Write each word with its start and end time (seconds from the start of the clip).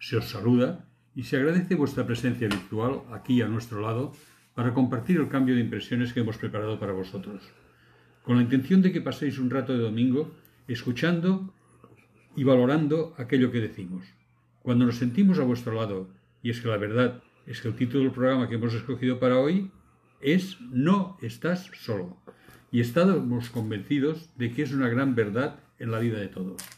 Se 0.00 0.16
os 0.16 0.28
saluda 0.28 0.84
y 1.14 1.24
se 1.24 1.36
agradece 1.36 1.74
vuestra 1.74 2.06
presencia 2.06 2.48
virtual 2.48 3.02
aquí 3.12 3.42
a 3.42 3.48
nuestro 3.48 3.80
lado 3.80 4.12
para 4.54 4.74
compartir 4.74 5.16
el 5.16 5.28
cambio 5.28 5.54
de 5.54 5.60
impresiones 5.60 6.12
que 6.12 6.20
hemos 6.20 6.36
preparado 6.36 6.78
para 6.78 6.92
vosotros, 6.92 7.42
con 8.22 8.36
la 8.36 8.42
intención 8.42 8.82
de 8.82 8.92
que 8.92 9.00
paséis 9.00 9.38
un 9.38 9.50
rato 9.50 9.72
de 9.72 9.78
domingo 9.78 10.34
escuchando 10.66 11.54
y 12.36 12.44
valorando 12.44 13.14
aquello 13.18 13.50
que 13.50 13.60
decimos. 13.60 14.04
Cuando 14.62 14.84
nos 14.84 14.96
sentimos 14.96 15.38
a 15.38 15.44
vuestro 15.44 15.74
lado, 15.74 16.08
y 16.42 16.50
es 16.50 16.60
que 16.60 16.68
la 16.68 16.76
verdad 16.76 17.22
es 17.46 17.60
que 17.60 17.68
el 17.68 17.74
título 17.74 18.04
del 18.04 18.12
programa 18.12 18.48
que 18.48 18.56
hemos 18.56 18.74
escogido 18.74 19.18
para 19.18 19.38
hoy 19.38 19.70
es 20.20 20.60
No 20.60 21.16
estás 21.22 21.70
solo, 21.74 22.16
y 22.70 22.80
estamos 22.80 23.50
convencidos 23.50 24.30
de 24.36 24.52
que 24.52 24.62
es 24.62 24.72
una 24.72 24.88
gran 24.88 25.14
verdad 25.14 25.60
en 25.78 25.90
la 25.90 25.98
vida 25.98 26.18
de 26.18 26.28
todos. 26.28 26.77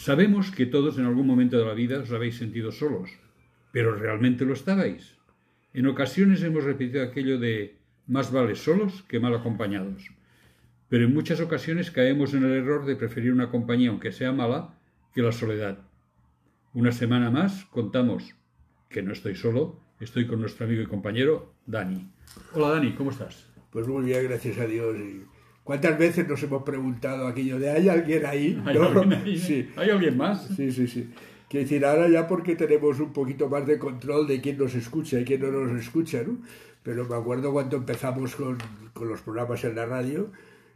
Sabemos 0.00 0.50
que 0.50 0.64
todos 0.64 0.96
en 0.96 1.04
algún 1.04 1.26
momento 1.26 1.58
de 1.58 1.66
la 1.66 1.74
vida 1.74 2.00
os 2.00 2.10
habéis 2.10 2.38
sentido 2.38 2.72
solos, 2.72 3.10
pero 3.70 3.94
¿realmente 3.94 4.46
lo 4.46 4.54
estabais? 4.54 5.12
En 5.74 5.86
ocasiones 5.86 6.42
hemos 6.42 6.64
repetido 6.64 7.04
aquello 7.04 7.38
de 7.38 7.76
más 8.06 8.32
vale 8.32 8.54
solos 8.54 9.04
que 9.08 9.20
mal 9.20 9.34
acompañados, 9.34 10.08
pero 10.88 11.04
en 11.04 11.12
muchas 11.12 11.38
ocasiones 11.42 11.90
caemos 11.90 12.32
en 12.32 12.44
el 12.44 12.52
error 12.52 12.86
de 12.86 12.96
preferir 12.96 13.30
una 13.30 13.50
compañía, 13.50 13.90
aunque 13.90 14.10
sea 14.10 14.32
mala, 14.32 14.72
que 15.12 15.20
la 15.20 15.32
soledad. 15.32 15.76
Una 16.72 16.92
semana 16.92 17.30
más 17.30 17.66
contamos 17.66 18.34
que 18.88 19.02
no 19.02 19.12
estoy 19.12 19.34
solo, 19.34 19.82
estoy 20.00 20.26
con 20.26 20.40
nuestro 20.40 20.64
amigo 20.64 20.80
y 20.80 20.86
compañero 20.86 21.52
Dani. 21.66 22.10
Hola 22.54 22.70
Dani, 22.70 22.94
¿cómo 22.94 23.10
estás? 23.10 23.50
Pues 23.68 23.86
muy 23.86 24.06
bien, 24.06 24.24
gracias 24.24 24.56
a 24.56 24.64
Dios. 24.64 24.96
Y 24.96 25.26
¿Cuántas 25.64 25.98
veces 25.98 26.26
nos 26.26 26.42
hemos 26.42 26.62
preguntado 26.62 27.26
aquello 27.26 27.58
de 27.58 27.70
¿hay 27.70 27.88
alguien 27.88 28.26
ahí? 28.26 28.62
¿Hay, 28.66 28.76
alguien, 28.76 29.12
ahí? 29.12 29.38
Sí. 29.46 29.68
¿Hay 29.76 29.90
alguien 29.90 30.16
más? 30.16 30.46
Sí, 30.56 30.72
sí, 30.72 30.88
sí. 30.88 31.10
Quiero 31.48 31.64
decir, 31.64 31.84
ahora 31.84 32.08
ya 32.08 32.28
porque 32.28 32.54
tenemos 32.54 33.00
un 33.00 33.12
poquito 33.12 33.48
más 33.48 33.66
de 33.66 33.78
control 33.78 34.26
de 34.26 34.40
quién 34.40 34.56
nos 34.56 34.74
escucha 34.74 35.18
y 35.18 35.24
quién 35.24 35.40
no 35.40 35.50
nos 35.50 35.80
escucha, 35.80 36.22
¿no? 36.24 36.38
Pero 36.82 37.04
me 37.06 37.16
acuerdo 37.16 37.52
cuando 37.52 37.76
empezamos 37.76 38.36
con, 38.36 38.56
con 38.94 39.08
los 39.08 39.20
programas 39.20 39.64
en 39.64 39.74
la 39.74 39.84
radio, 39.84 40.30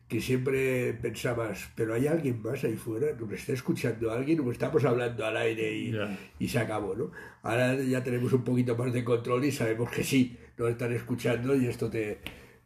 que 0.09 0.21
siempre 0.21 0.93
pensabas, 0.95 1.71
pero 1.77 1.95
hay 1.95 2.09
alguien 2.09 2.43
más 2.43 2.63
ahí 2.65 2.75
fuera, 2.75 3.07
nos 3.19 3.33
está 3.33 3.53
escuchando 3.53 4.11
alguien, 4.11 4.41
o 4.41 4.53
estamos 4.53 4.85
hablando 4.85 5.25
al 5.25 5.37
aire 5.37 5.77
y, 5.77 5.95
y, 6.39 6.49
se 6.49 6.59
acabó, 6.59 6.95
¿no? 6.95 7.11
Ahora 7.43 7.75
ya 7.75 8.03
tenemos 8.03 8.33
un 8.33 8.45
poquito 8.45 8.77
más 8.77 8.93
de 8.93 9.03
control 9.03 9.45
y 9.45 9.53
sabemos 9.53 9.91
que 9.91 10.03
sí, 10.03 10.37
nos 10.59 10.71
están 10.71 10.93
escuchando 10.93 11.57
y 11.57 11.67
esto 11.67 11.89
te, 11.89 12.19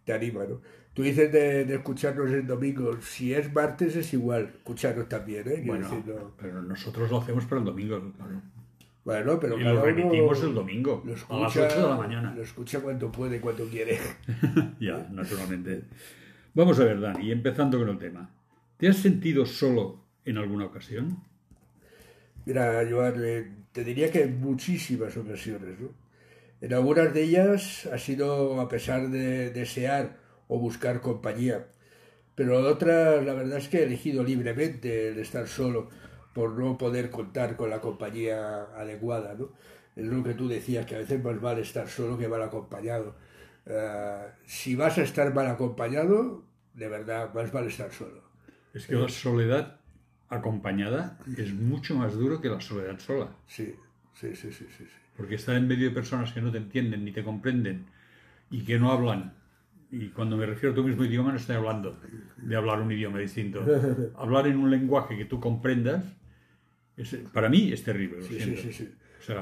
te 0.09 0.15
anima, 0.15 0.45
¿no? 0.49 0.63
Tú 0.95 1.03
dices 1.03 1.31
de, 1.31 1.63
escucharnos 1.75 2.31
el 2.31 2.47
domingo, 2.47 2.99
si 3.03 3.35
es 3.35 3.53
martes 3.53 3.95
es 3.95 4.15
igual, 4.15 4.53
escucharnos 4.57 5.07
también, 5.07 5.47
¿eh? 5.47 5.63
Bueno, 5.65 6.33
pero 6.41 6.63
nosotros 6.63 7.11
lo 7.11 7.19
hacemos 7.19 7.45
para 7.45 7.59
el 7.59 7.67
domingo, 7.67 8.15
Bueno, 9.05 9.39
pero 9.39 9.61
y 9.61 9.63
lo 9.63 9.83
remitimos 9.83 10.43
el 10.43 10.55
domingo, 10.55 11.05
a 11.29 11.39
las 11.41 11.57
8 11.57 11.77
de 11.77 11.83
la 11.83 11.97
mañana. 11.97 12.35
Lo 12.35 12.43
escucha 12.43 12.81
cuando 12.81 13.13
puede, 13.13 13.39
cuando 13.39 13.67
quiere. 13.67 13.99
ya, 14.81 15.07
naturalmente. 15.13 15.85
Vamos 16.55 16.81
a 16.81 16.85
ver, 16.85 17.01
Dani, 17.01 17.33
empezando 17.33 17.79
con 17.79 17.91
el 17.91 17.99
tema. 17.99 18.31
¿Te 18.79 18.89
has 18.89 18.97
sentido 18.97 19.45
solo 19.45 20.01
en 20.25 20.39
alguna 20.39 20.65
ocasión? 20.65 21.23
Mira, 22.47 22.83
Joan, 22.91 23.15
eh, 23.23 23.53
te 23.73 23.85
diría 23.85 24.11
que 24.11 24.23
en 24.23 24.41
muchísimas 24.41 25.15
ocasiones, 25.19 25.79
¿no? 25.79 26.08
En 26.61 26.75
algunas 26.75 27.15
de 27.15 27.23
ellas 27.23 27.87
ha 27.87 27.99
sido 27.99 28.61
a 28.61 28.69
pesar 28.69 29.09
de 29.11 29.51
desear 29.51 30.17
o 30.49 30.59
buscar 30.59 31.01
compañía. 31.01 31.67
Pero 32.35 32.59
otra, 32.61 33.21
la 33.23 33.35
verdad 33.35 33.59
es 33.59 33.69
que 33.69 33.79
he 33.79 33.85
elegido 33.85 34.25
libremente 34.25 35.09
el 35.09 35.19
estar 35.19 35.47
solo 35.47 35.89
por 36.33 36.53
no 36.59 36.79
poder 36.79 37.11
contar 37.11 37.57
con 37.57 37.71
la 37.71 37.81
compañía 37.81 38.63
adecuada, 38.77 39.35
¿no? 39.35 39.51
Es 39.97 40.05
lo 40.05 40.23
que 40.23 40.35
tú 40.35 40.49
decías, 40.49 40.87
que 40.87 40.95
a 40.95 40.99
veces 40.99 41.23
más 41.23 41.41
vale 41.41 41.63
estar 41.63 41.89
solo 41.89 42.17
que 42.17 42.29
mal 42.29 42.43
acompañado. 42.43 43.17
Eh, 43.67 44.29
si 44.47 44.77
vas 44.77 44.99
a 44.99 45.03
estar 45.03 45.35
mal 45.35 45.49
acompañado, 45.49 46.45
de 46.75 46.89
verdad, 46.89 47.35
más 47.35 47.51
vale 47.51 47.69
estar 47.69 47.93
solo. 47.93 48.23
Es 48.73 48.87
que 48.87 48.95
la 48.95 49.09
soledad 49.09 49.81
acompañada 50.29 51.19
es 51.37 51.53
mucho 51.53 51.97
más 51.97 52.15
duro 52.15 52.41
que 52.41 52.49
la 52.49 52.61
soledad 52.61 52.99
sola. 53.01 53.35
Sí, 53.47 53.75
sí, 54.15 54.37
sí, 54.37 54.53
sí, 54.53 54.67
sí. 54.77 54.85
Porque 55.19 55.35
estar 55.35 55.55
en 55.57 55.69
medio 55.69 55.91
de 55.91 55.95
personas 55.95 56.33
que 56.33 56.41
no 56.41 56.51
te 56.51 56.57
entienden 56.57 57.05
ni 57.05 57.13
te 57.13 57.23
comprenden 57.23 57.85
y 58.51 58.63
que 58.63 58.79
no 58.79 58.91
hablan 58.91 59.35
y 59.91 60.09
cuando 60.09 60.37
me 60.37 60.47
refiero 60.47 60.73
a 60.73 60.75
tu 60.75 60.85
mismo 60.85 61.05
idioma 61.05 61.31
no 61.31 61.39
estoy 61.39 61.57
hablando 61.57 61.99
de 62.37 62.57
hablar 62.57 62.81
un 62.81 62.93
idioma 62.93 63.19
distinto. 63.19 63.65
hablar 64.17 64.47
en 64.47 64.57
un 64.57 64.71
lenguaje 64.71 65.17
que 65.17 65.25
tú 65.25 65.41
comprendas, 65.41 66.05
para 67.33 67.49
mí 67.49 67.73
es 67.73 67.85
terrible. 67.85 68.23
sí, 68.23 68.39
sí, 68.39 68.73
sí, 68.73 68.89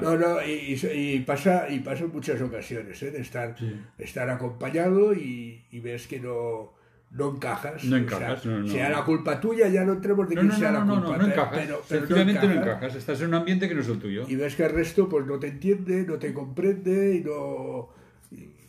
no, 0.01 0.17
no, 0.17 0.37
y, 0.43 1.19
pasa, 1.25 1.69
y 1.69 1.79
pasa 1.79 2.03
en 2.03 2.11
muchas 2.11 2.41
ocasiones, 2.41 3.01
¿eh? 3.03 3.11
de 3.11 3.21
estar, 3.21 3.55
estar 3.97 4.29
acompañado 4.29 5.13
y, 5.13 5.63
ves 5.71 6.07
que 6.07 6.19
no, 6.19 6.73
no 7.11 7.35
encajas. 7.35 7.83
No 7.85 7.97
encajas, 7.97 8.45
o 8.45 8.63
sea, 8.63 8.71
sea 8.71 8.89
la 8.89 9.03
culpa 9.03 9.39
tuya, 9.39 9.67
ya 9.69 9.83
no 9.83 9.93
entremos 9.93 10.27
de 10.29 10.35
que 10.35 10.51
sea 10.51 10.71
la 10.71 10.79
culpa. 10.81 10.95
No, 10.95 11.11
no, 11.11 11.17
no, 11.17 11.27
encajas. 11.27 11.59
Pero, 11.59 11.81
Sencillamente 11.85 12.47
no 12.47 12.53
encajas. 12.53 12.95
Estás 12.95 13.21
en 13.21 13.27
un 13.27 13.35
ambiente 13.35 13.67
que 13.67 13.75
no 13.75 13.81
es 13.81 13.87
el 13.87 13.99
tuyo. 13.99 14.25
Y 14.27 14.35
ves 14.35 14.55
que 14.55 14.65
el 14.65 14.71
resto 14.71 15.07
pues 15.07 15.25
no 15.25 15.39
te 15.39 15.47
entiende, 15.47 16.05
no 16.05 16.17
te 16.17 16.33
comprende 16.33 17.15
y 17.15 17.23
no 17.23 17.89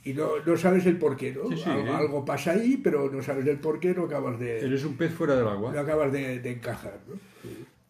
y 0.09 0.15
no, 0.15 0.43
no, 0.47 0.57
sabes 0.57 0.87
el 0.87 0.97
por 0.97 1.19
qué, 1.19 1.35
¿no? 1.35 1.51
algo, 1.95 2.25
pasa 2.25 2.53
ahí, 2.53 2.79
pero 2.83 3.11
no 3.11 3.23
sabes 3.23 3.47
el 3.47 3.59
por 3.59 3.79
qué, 3.79 3.93
no 3.93 4.05
acabas 4.05 4.39
de... 4.39 4.61
Eres 4.61 4.83
un 4.85 4.97
pez 4.97 5.13
fuera 5.13 5.37
del 5.37 5.47
agua. 5.47 5.71
No 5.71 5.81
acabas 5.81 6.11
de, 6.13 6.39
de 6.39 6.51
encajar, 6.51 7.01
¿no? 7.07 7.17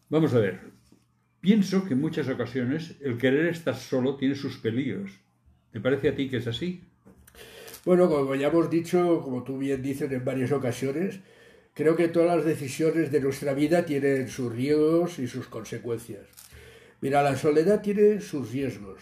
Vamos 0.09 0.33
a 0.33 0.39
ver. 0.39 0.59
Pienso 1.39 1.85
que 1.85 1.93
en 1.93 2.01
muchas 2.01 2.27
ocasiones 2.27 2.97
el 2.99 3.17
querer 3.17 3.45
estar 3.45 3.75
solo 3.75 4.17
tiene 4.17 4.35
sus 4.35 4.57
peligros. 4.57 5.11
¿Te 5.71 5.79
parece 5.79 6.09
a 6.09 6.15
ti 6.15 6.29
que 6.29 6.37
es 6.37 6.47
así? 6.47 6.83
Bueno, 7.89 8.07
como 8.07 8.35
ya 8.35 8.49
hemos 8.49 8.69
dicho, 8.69 9.19
como 9.23 9.41
tú 9.41 9.57
bien 9.57 9.81
dices 9.81 10.11
en 10.11 10.23
varias 10.23 10.51
ocasiones, 10.51 11.21
creo 11.73 11.95
que 11.95 12.07
todas 12.07 12.37
las 12.37 12.45
decisiones 12.45 13.11
de 13.11 13.19
nuestra 13.19 13.55
vida 13.55 13.83
tienen 13.83 14.27
sus 14.27 14.53
riesgos 14.53 15.17
y 15.17 15.27
sus 15.27 15.47
consecuencias. 15.47 16.27
Mira, 17.01 17.23
la 17.23 17.35
soledad 17.35 17.81
tiene 17.81 18.21
sus 18.21 18.51
riesgos. 18.51 19.01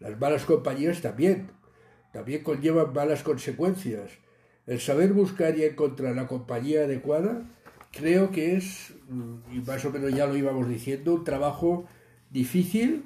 Las 0.00 0.20
malas 0.20 0.44
compañías 0.44 1.00
también 1.00 1.48
también 2.12 2.42
conlleva 2.42 2.84
malas 2.92 3.22
consecuencias. 3.22 4.10
El 4.66 4.80
saber 4.80 5.14
buscar 5.14 5.56
y 5.56 5.64
encontrar 5.64 6.14
la 6.14 6.26
compañía 6.26 6.80
adecuada 6.80 7.46
creo 7.90 8.30
que 8.30 8.56
es, 8.56 8.92
y 9.50 9.60
más 9.60 9.82
o 9.86 9.90
menos 9.90 10.12
ya 10.12 10.26
lo 10.26 10.36
íbamos 10.36 10.68
diciendo, 10.68 11.14
un 11.14 11.24
trabajo 11.24 11.86
difícil, 12.30 13.04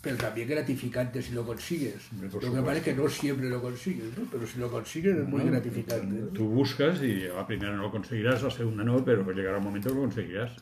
pero 0.00 0.16
también 0.16 0.48
gratificante 0.48 1.20
si 1.20 1.32
lo 1.32 1.44
consigues. 1.44 2.08
Lo 2.20 2.40
que 2.40 2.62
parece 2.62 2.90
que 2.90 2.94
no 2.94 3.08
siempre 3.08 3.50
lo 3.50 3.60
consigues, 3.60 4.16
¿no? 4.16 4.26
pero 4.30 4.46
si 4.46 4.58
lo 4.58 4.70
consigues 4.70 5.16
es 5.16 5.28
muy 5.28 5.42
gratificante. 5.44 6.16
Tú 6.32 6.48
buscas 6.48 7.02
y 7.02 7.20
la 7.20 7.46
primera 7.46 7.72
no 7.76 7.82
lo 7.82 7.90
conseguirás, 7.90 8.42
la 8.42 8.50
segunda 8.50 8.82
no, 8.82 9.04
pero 9.04 9.30
llegará 9.32 9.58
un 9.58 9.64
momento 9.64 9.90
que 9.90 9.94
lo 9.94 10.00
conseguirás. 10.02 10.52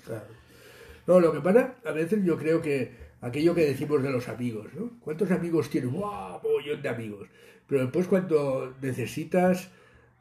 No, 1.06 1.20
lo 1.20 1.32
que 1.32 1.40
pasa, 1.40 1.76
a 1.84 1.92
veces 1.92 2.24
yo 2.24 2.36
creo 2.36 2.60
que 2.60 2.92
aquello 3.20 3.54
que 3.54 3.64
decimos 3.64 4.02
de 4.02 4.10
los 4.10 4.28
amigos, 4.28 4.66
¿no? 4.74 4.90
¿Cuántos 5.00 5.30
amigos 5.30 5.70
tienes? 5.70 5.90
¡Wow! 5.92 6.40
Mogollón 6.42 6.82
de 6.82 6.88
amigos. 6.88 7.28
Pero 7.68 7.82
después 7.82 8.08
cuando 8.08 8.74
necesitas 8.82 9.70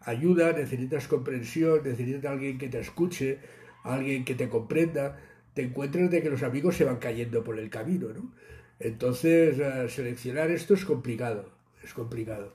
ayuda, 0.01 0.53
necesitas 0.53 1.07
comprensión, 1.07 1.81
necesitas 1.83 2.25
alguien 2.31 2.57
que 2.57 2.69
te 2.69 2.79
escuche, 2.79 3.39
alguien 3.83 4.25
que 4.25 4.35
te 4.35 4.47
comprenda, 4.47 5.17
te 5.53 5.63
encuentras 5.63 6.11
de 6.11 6.21
que 6.21 6.29
los 6.29 6.43
amigos 6.43 6.75
se 6.75 6.85
van 6.85 6.97
cayendo 6.97 7.43
por 7.43 7.57
el 7.57 7.69
camino, 7.69 8.09
¿no? 8.13 8.31
Entonces, 8.79 9.59
eh, 9.59 9.89
seleccionar 9.89 10.51
esto 10.51 10.73
es 10.73 10.85
complicado, 10.85 11.49
es 11.83 11.93
complicado. 11.93 12.53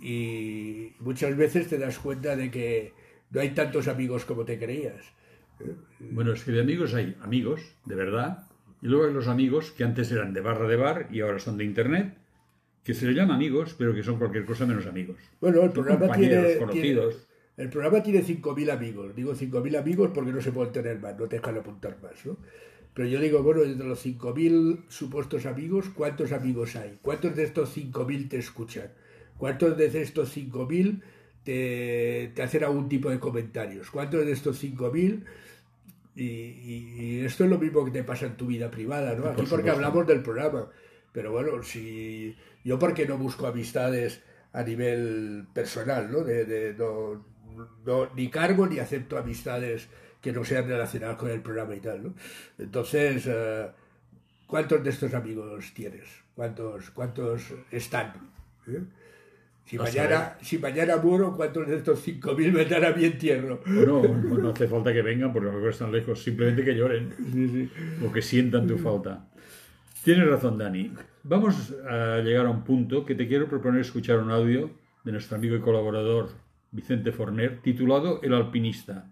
Y 0.00 0.92
muchas 1.00 1.36
veces 1.36 1.68
te 1.68 1.78
das 1.78 1.98
cuenta 1.98 2.36
de 2.36 2.50
que 2.50 2.92
no 3.30 3.40
hay 3.40 3.50
tantos 3.50 3.88
amigos 3.88 4.24
como 4.24 4.44
te 4.44 4.58
creías. 4.58 5.04
Bueno, 5.98 6.32
es 6.32 6.44
que 6.44 6.52
de 6.52 6.60
amigos 6.60 6.94
hay 6.94 7.16
amigos, 7.22 7.76
de 7.84 7.94
verdad, 7.94 8.46
y 8.82 8.88
luego 8.88 9.06
hay 9.06 9.12
los 9.12 9.28
amigos 9.28 9.70
que 9.72 9.84
antes 9.84 10.10
eran 10.12 10.32
de 10.32 10.40
barra 10.40 10.68
de 10.68 10.76
bar 10.76 11.08
y 11.10 11.20
ahora 11.20 11.38
son 11.38 11.56
de 11.56 11.64
internet, 11.64 12.16
que 12.82 12.92
se 12.92 13.06
les 13.06 13.16
llama 13.16 13.34
amigos, 13.34 13.74
pero 13.78 13.94
que 13.94 14.02
son 14.02 14.18
cualquier 14.18 14.44
cosa 14.44 14.66
menos 14.66 14.86
amigos. 14.86 15.16
Bueno, 15.40 15.62
el 15.62 15.70
programa 15.70 16.12
tiene, 16.12 16.58
conocidos. 16.58 17.26
el 17.56 17.70
programa 17.70 18.02
tiene 18.02 18.22
5.000 18.22 18.70
amigos. 18.70 19.16
Digo 19.16 19.34
5.000 19.34 19.78
amigos 19.78 20.10
porque 20.14 20.32
no 20.32 20.40
se 20.40 20.52
pueden 20.52 20.72
tener 20.72 21.00
más, 21.00 21.18
no 21.18 21.26
te 21.26 21.36
dejan 21.36 21.56
apuntar 21.56 21.96
más, 22.02 22.26
¿no? 22.26 22.36
Pero 22.94 23.08
yo 23.08 23.20
digo, 23.20 23.42
bueno, 23.42 23.62
de 23.62 23.74
los 23.74 24.06
5.000 24.06 24.84
supuestos 24.88 25.46
amigos, 25.46 25.86
¿cuántos 25.94 26.32
amigos 26.32 26.76
hay? 26.76 26.98
¿Cuántos 27.02 27.34
de 27.34 27.44
estos 27.44 27.76
5.000 27.76 28.28
te 28.28 28.38
escuchan? 28.38 28.92
¿Cuántos 29.36 29.76
de 29.76 30.00
estos 30.00 30.36
5.000 30.36 31.02
te, 31.42 32.32
te 32.34 32.42
hacen 32.42 32.64
algún 32.64 32.88
tipo 32.88 33.10
de 33.10 33.18
comentarios? 33.18 33.90
¿Cuántos 33.90 34.24
de 34.24 34.32
estos 34.32 34.62
5.000 34.62 35.24
y, 36.16 37.20
esto 37.24 37.44
es 37.44 37.50
lo 37.50 37.58
mismo 37.58 37.84
que 37.84 37.90
te 37.90 38.04
pasa 38.04 38.26
en 38.26 38.36
tu 38.36 38.46
vida 38.46 38.70
privada, 38.70 39.14
¿no? 39.14 39.28
Aquí 39.28 39.44
porque 39.48 39.70
hablamos 39.70 40.06
del 40.06 40.22
programa. 40.22 40.68
Pero 41.12 41.32
bueno, 41.32 41.62
si 41.62 42.36
yo 42.64 42.78
porque 42.78 43.06
no 43.06 43.18
busco 43.18 43.46
amistades 43.46 44.22
a 44.52 44.62
nivel 44.62 45.46
personal, 45.52 46.10
¿no? 46.10 46.20
De, 46.20 46.74
no, 46.76 47.24
ni 48.14 48.28
cargo 48.30 48.66
ni 48.66 48.78
acepto 48.78 49.18
amistades 49.18 49.88
que 50.24 50.32
no 50.32 50.42
sean 50.42 50.66
relacionados 50.66 51.18
con 51.18 51.30
el 51.30 51.42
programa 51.42 51.74
y 51.74 51.80
tal, 51.80 52.02
¿no? 52.02 52.14
Entonces, 52.58 53.24
eh, 53.26 53.66
¿cuántos 54.46 54.82
de 54.82 54.88
estos 54.88 55.12
amigos 55.12 55.74
tienes? 55.74 56.06
¿Cuántos, 56.34 56.90
cuántos 56.92 57.52
están? 57.70 58.14
¿Eh? 58.66 58.80
Si 59.66 59.76
mañana, 59.76 60.38
si 60.40 60.56
mañana 60.56 60.96
muero, 60.96 61.36
¿cuántos 61.36 61.68
de 61.68 61.76
estos 61.76 62.06
5.000 62.06 62.52
vendrán 62.54 62.84
a 62.86 62.96
mi 62.96 63.04
entierro? 63.04 63.60
No, 63.66 64.02
no, 64.02 64.48
hace 64.48 64.66
falta 64.66 64.94
que 64.94 65.02
vengan 65.02 65.30
porque 65.30 65.50
no 65.50 65.68
están 65.68 65.92
lejos, 65.92 66.22
simplemente 66.22 66.64
que 66.64 66.74
lloren 66.74 67.12
o 68.02 68.10
que 68.10 68.22
sientan 68.22 68.66
tu 68.66 68.78
falta. 68.78 69.28
Tienes 70.02 70.26
razón, 70.26 70.56
Dani. 70.56 70.90
Vamos 71.22 71.74
a 71.86 72.20
llegar 72.20 72.46
a 72.46 72.50
un 72.50 72.64
punto 72.64 73.04
que 73.04 73.14
te 73.14 73.28
quiero 73.28 73.46
proponer 73.46 73.82
escuchar 73.82 74.20
un 74.20 74.30
audio 74.30 74.70
de 75.04 75.12
nuestro 75.12 75.36
amigo 75.36 75.54
y 75.54 75.60
colaborador 75.60 76.30
Vicente 76.70 77.12
Forner 77.12 77.60
titulado 77.60 78.20
El 78.22 78.32
alpinista. 78.32 79.10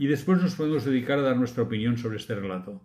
Y 0.00 0.06
después 0.06 0.40
nos 0.40 0.54
podemos 0.54 0.86
dedicar 0.86 1.18
a 1.18 1.22
dar 1.22 1.36
nuestra 1.36 1.62
opinión 1.62 1.98
sobre 1.98 2.16
este 2.16 2.34
relato. 2.34 2.80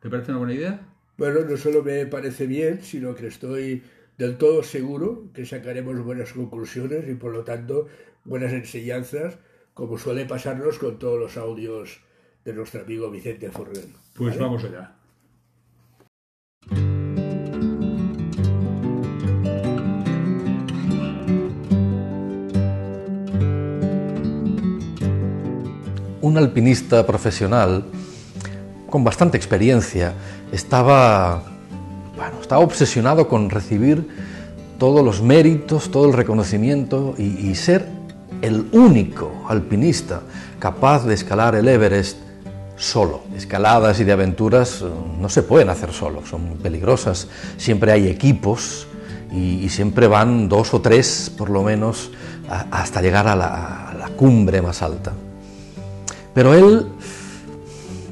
¿Te 0.00 0.10
parece 0.10 0.32
una 0.32 0.38
buena 0.38 0.54
idea? 0.54 0.80
Bueno, 1.16 1.42
no 1.48 1.56
solo 1.56 1.84
me 1.84 2.06
parece 2.06 2.48
bien, 2.48 2.82
sino 2.82 3.14
que 3.14 3.28
estoy 3.28 3.84
del 4.18 4.36
todo 4.36 4.64
seguro 4.64 5.30
que 5.32 5.46
sacaremos 5.46 6.02
buenas 6.02 6.32
conclusiones 6.32 7.08
y 7.08 7.14
por 7.14 7.32
lo 7.32 7.44
tanto 7.44 7.86
buenas 8.24 8.52
enseñanzas, 8.52 9.38
como 9.74 9.96
suele 9.96 10.24
pasarnos 10.24 10.80
con 10.80 10.98
todos 10.98 11.20
los 11.20 11.36
audios 11.36 12.00
de 12.44 12.52
nuestro 12.52 12.80
amigo 12.80 13.12
Vicente 13.12 13.48
Forner. 13.52 13.84
Pues 14.16 14.36
vamos 14.36 14.64
allá. 14.64 14.96
Un 26.30 26.38
alpinista 26.38 27.04
profesional 27.04 27.82
con 28.88 29.02
bastante 29.02 29.36
experiencia 29.36 30.12
estaba 30.52 31.42
bueno, 32.16 32.40
estaba 32.40 32.62
obsesionado 32.62 33.26
con 33.26 33.50
recibir 33.50 34.06
todos 34.78 35.04
los 35.04 35.22
méritos, 35.22 35.90
todo 35.90 36.06
el 36.06 36.12
reconocimiento 36.12 37.16
y, 37.18 37.52
ser 37.56 37.88
el 38.42 38.68
único 38.70 39.44
alpinista 39.48 40.20
capaz 40.60 41.04
de 41.04 41.14
escalar 41.14 41.56
el 41.56 41.66
Everest 41.66 42.18
solo. 42.76 43.22
Escaladas 43.36 43.98
y 43.98 44.04
de 44.04 44.12
aventuras 44.12 44.82
eh, 44.82 44.84
no 45.18 45.28
se 45.28 45.42
pueden 45.42 45.68
hacer 45.68 45.92
solo, 45.92 46.24
son 46.24 46.58
peligrosas. 46.62 47.26
Siempre 47.56 47.90
hay 47.90 48.06
equipos 48.06 48.86
y, 49.32 49.68
siempre 49.68 50.06
van 50.06 50.48
dos 50.48 50.74
o 50.74 50.80
tres, 50.80 51.32
por 51.36 51.50
lo 51.50 51.64
menos, 51.64 52.12
hasta 52.70 53.02
llegar 53.02 53.26
a 53.26 53.34
la, 53.34 54.10
cumbre 54.16 54.62
más 54.62 54.80
alta. 54.80 55.12
Pero 56.34 56.54
él 56.54 56.86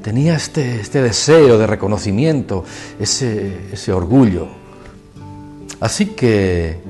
tenía 0.02 0.36
este, 0.36 0.80
este, 0.80 1.02
deseo 1.02 1.58
de 1.58 1.66
reconocimiento, 1.66 2.64
ese, 2.98 3.92
orgullo. 3.92 4.48
Así 5.80 6.06
que 6.06 6.80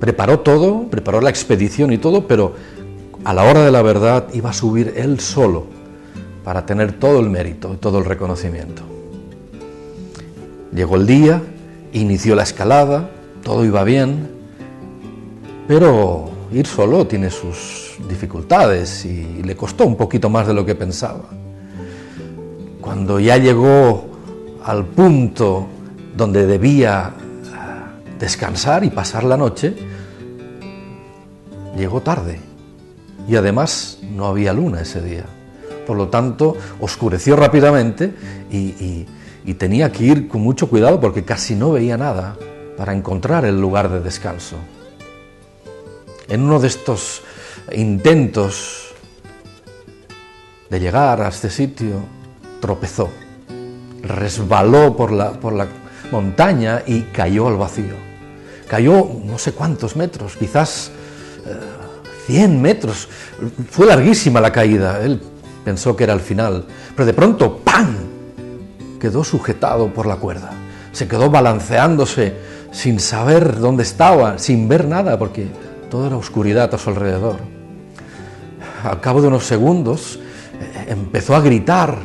preparó 0.00 0.40
todo, 0.40 0.88
preparó 0.88 1.20
la 1.20 1.30
expedición 1.30 1.92
y 1.92 1.98
todo, 1.98 2.26
pero 2.26 2.54
a 3.24 3.32
la 3.34 3.44
hora 3.44 3.64
de 3.64 3.70
la 3.70 3.82
verdad 3.82 4.28
iba 4.32 4.50
a 4.50 4.52
subir 4.52 4.94
él 4.96 5.20
solo 5.20 5.66
para 6.42 6.66
tener 6.66 6.98
todo 6.98 7.20
el 7.20 7.30
mérito 7.30 7.72
y 7.74 7.76
todo 7.76 7.98
el 7.98 8.04
reconocimiento. 8.04 8.82
Llegó 10.74 10.96
el 10.96 11.06
día, 11.06 11.42
inició 11.92 12.34
la 12.34 12.42
escalada, 12.42 13.10
todo 13.42 13.64
iba 13.64 13.84
bien, 13.84 14.28
pero 15.68 16.30
ir 16.52 16.66
solo 16.66 17.06
tiene 17.06 17.30
sus 17.30 17.83
dificultades 18.08 19.04
y 19.04 19.42
le 19.42 19.56
costó 19.56 19.86
un 19.86 19.96
poquito 19.96 20.28
más 20.28 20.46
de 20.46 20.54
lo 20.54 20.64
que 20.64 20.74
pensaba. 20.74 21.24
Cuando 22.80 23.18
ya 23.18 23.38
llegó 23.38 24.04
al 24.64 24.84
punto 24.84 25.66
donde 26.16 26.46
debía 26.46 27.12
eh, 27.18 28.18
descansar 28.18 28.84
y 28.84 28.90
pasar 28.90 29.24
la 29.24 29.36
noche, 29.36 29.74
llegó 31.76 32.00
tarde 32.00 32.40
y 33.28 33.36
además 33.36 33.98
no 34.02 34.26
había 34.26 34.52
luna 34.52 34.80
ese 34.82 35.00
día. 35.00 35.24
Por 35.86 35.96
lo 35.96 36.08
tanto, 36.08 36.56
oscureció 36.80 37.36
rápidamente 37.36 38.14
y, 38.50 39.06
tenía 39.58 39.92
que 39.92 40.04
ir 40.04 40.28
con 40.28 40.40
mucho 40.40 40.68
cuidado 40.68 41.00
porque 41.00 41.24
casi 41.24 41.54
no 41.54 41.72
veía 41.72 41.96
nada 41.96 42.36
para 42.76 42.94
encontrar 42.94 43.44
el 43.44 43.60
lugar 43.60 43.90
de 43.90 44.00
descanso. 44.00 44.56
En 46.28 46.42
uno 46.42 46.58
de 46.58 46.68
estos 46.68 47.22
intentos 47.72 48.94
de 50.70 50.80
llegar 50.80 51.20
a 51.20 51.28
este 51.28 51.50
sitio, 51.50 52.00
tropezó, 52.60 53.10
resbaló 54.02 54.96
por 54.96 55.12
la, 55.12 55.32
por 55.32 55.52
la 55.52 55.66
montaña 56.10 56.82
y 56.86 57.02
cayó 57.02 57.48
al 57.48 57.56
vacío. 57.56 57.94
Cayó 58.68 59.08
no 59.24 59.38
sé 59.38 59.52
cuántos 59.52 59.96
metros, 59.96 60.36
quizás 60.36 60.90
100 62.26 62.42
eh, 62.42 62.58
metros. 62.58 63.08
Fue 63.70 63.86
larguísima 63.86 64.40
la 64.40 64.50
caída. 64.50 65.00
Él 65.02 65.20
pensó 65.64 65.94
que 65.96 66.04
era 66.04 66.12
el 66.12 66.20
final, 66.20 66.66
pero 66.94 67.06
de 67.06 67.12
pronto 67.12 67.58
¡pam! 67.58 67.94
quedó 69.00 69.22
sujetado 69.22 69.92
por 69.92 70.06
la 70.06 70.16
cuerda. 70.16 70.50
Se 70.92 71.06
quedó 71.06 71.30
balanceándose 71.30 72.34
sin 72.72 73.00
saber 73.00 73.58
dónde 73.58 73.82
estaba, 73.82 74.38
sin 74.38 74.66
ver 74.68 74.86
nada, 74.86 75.18
porque 75.18 75.48
toda 75.94 76.08
era 76.08 76.16
oscuridad 76.16 76.74
a 76.74 76.76
su 76.76 76.90
alrededor. 76.90 77.36
Al 78.82 79.00
cabo 79.00 79.22
de 79.22 79.28
unos 79.28 79.44
segundos 79.44 80.18
eh, 80.60 80.86
empezó 80.88 81.36
a 81.36 81.40
gritar 81.40 81.96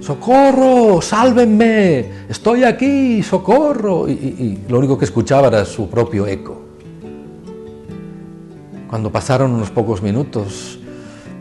¡Socorro! 0.00 1.02
¡Sálvenme! 1.02 2.06
¡Estoy 2.30 2.64
aquí! 2.64 3.22
¡Socorro! 3.22 4.08
Y, 4.08 4.60
lo 4.66 4.78
único 4.78 4.96
que 4.96 5.04
escuchaba 5.04 5.48
era 5.48 5.66
su 5.66 5.90
propio 5.90 6.26
eco. 6.26 6.62
Cuando 8.88 9.12
pasaron 9.12 9.50
unos 9.50 9.70
pocos 9.70 10.00
minutos, 10.00 10.78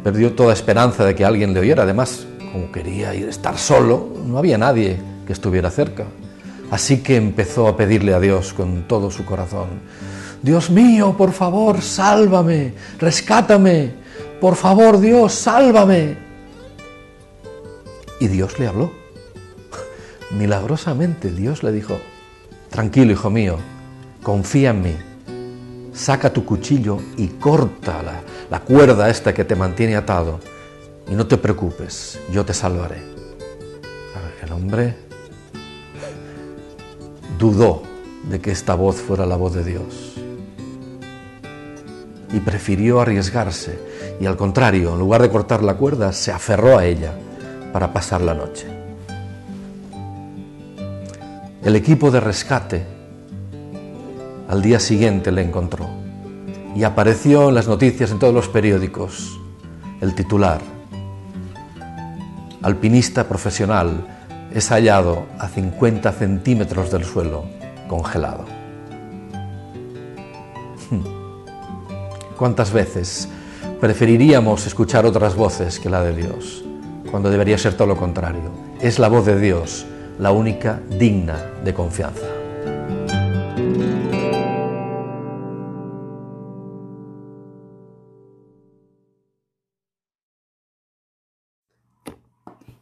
perdió 0.04 0.34
toda 0.34 0.52
esperanza 0.52 1.06
de 1.06 1.16
que 1.16 1.24
alguien 1.24 1.54
le 1.54 1.62
oyera. 1.62 1.84
Además, 1.84 2.28
como 2.52 2.74
quería 2.74 3.16
ir 3.16 3.30
estar 3.30 3.58
solo, 3.58 4.06
no 4.26 4.38
había 4.38 4.58
nadie 4.58 4.98
que 5.26 5.32
estuviera 5.32 5.72
cerca. 5.72 6.04
Así 6.72 6.98
que 6.98 7.16
empezó 7.16 7.70
a 7.70 7.78
pedirle 7.78 8.14
a 8.14 8.20
Dios 8.20 8.54
con 8.54 8.86
todo 8.86 9.10
su 9.12 9.24
corazón. 9.24 9.70
Dios 10.42 10.70
mío, 10.70 11.16
por 11.18 11.34
favor, 11.34 11.82
sálvame, 11.82 12.74
rescátame. 12.98 13.92
Por 14.40 14.56
favor, 14.56 15.00
Dios, 15.00 15.34
sálvame. 15.34 16.18
Y 18.20 18.28
Dios 18.28 18.58
le 18.58 18.68
habló. 18.68 18.92
Milagrosamente 20.32 21.32
Dios 21.32 21.62
le 21.64 21.72
dijo, 21.72 22.00
tranquilo 22.70 23.12
hijo 23.12 23.30
mío, 23.30 23.58
confía 24.24 24.70
en 24.70 24.82
mí, 24.82 24.96
saca 25.94 26.32
tu 26.32 26.46
cuchillo 26.46 27.00
y 27.18 27.28
corta 27.28 28.02
la, 28.50 28.60
cuerda 28.62 29.10
esta 29.10 29.34
que 29.34 29.44
te 29.44 29.56
mantiene 29.56 29.96
atado 29.96 30.40
y 31.10 31.16
no 31.16 31.28
te 31.28 31.38
preocupes, 31.38 32.20
yo 32.32 32.46
te 32.46 32.54
salvaré. 32.54 33.02
el 34.44 34.52
hombre 34.54 34.96
dudó 37.38 37.84
de 38.30 38.40
que 38.40 38.52
esta 38.52 38.76
voz 38.76 38.98
fuera 38.98 39.26
la 39.26 39.36
voz 39.36 39.54
de 39.54 39.64
Dios 39.64 40.09
y 42.32 42.40
prefirió 42.40 43.02
arriesgarse 43.02 43.80
y 44.20 44.26
al 44.26 44.38
contrario, 44.38 44.94
en 44.94 45.00
lugar 45.00 45.22
de 45.22 45.30
cortar 45.30 45.64
la 45.64 45.76
cuerda, 45.76 46.12
se 46.14 46.32
aferró 46.32 46.78
a 46.78 46.86
ella 46.86 47.14
para 47.72 47.94
pasar 47.94 48.22
la 48.22 48.34
noche. 48.34 48.68
El 51.64 51.76
equipo 51.76 52.12
de 52.12 52.20
rescate 52.20 52.86
al 54.48 54.62
día 54.62 54.80
siguiente 54.80 55.32
le 55.32 55.44
encontró 55.44 55.88
y 56.76 56.84
apareció 56.84 57.50
en 57.50 57.56
las 57.56 57.68
noticias 57.68 58.12
en 58.12 58.20
todos 58.20 58.34
los 58.34 58.48
periódicos 58.48 59.40
el 60.02 60.16
titular. 60.16 60.62
Alpinista 62.62 63.28
profesional 63.28 64.06
es 64.54 64.70
hallado 64.70 65.28
a 65.38 65.48
50 65.48 66.12
centímetros 66.12 66.92
del 66.92 67.06
suelo, 67.06 67.46
congelado. 67.88 68.59
¿Cuántas 72.40 72.72
veces 72.72 73.28
preferiríamos 73.82 74.66
escuchar 74.66 75.06
otras 75.06 75.36
voces 75.36 75.78
que 75.78 75.90
la 75.90 76.02
de 76.02 76.16
Dios? 76.16 76.64
cuando 77.12 77.30
debería 77.30 77.58
ser 77.58 77.74
todo 77.74 77.88
lo 77.88 77.98
contrario. 77.98 78.54
Es 78.80 78.98
la 78.98 79.10
voz 79.10 79.26
de 79.26 79.38
Dios, 79.38 79.86
la 80.20 80.32
única 80.32 80.82
digna 80.98 81.38
de 81.66 81.74
confianza. 81.74 82.28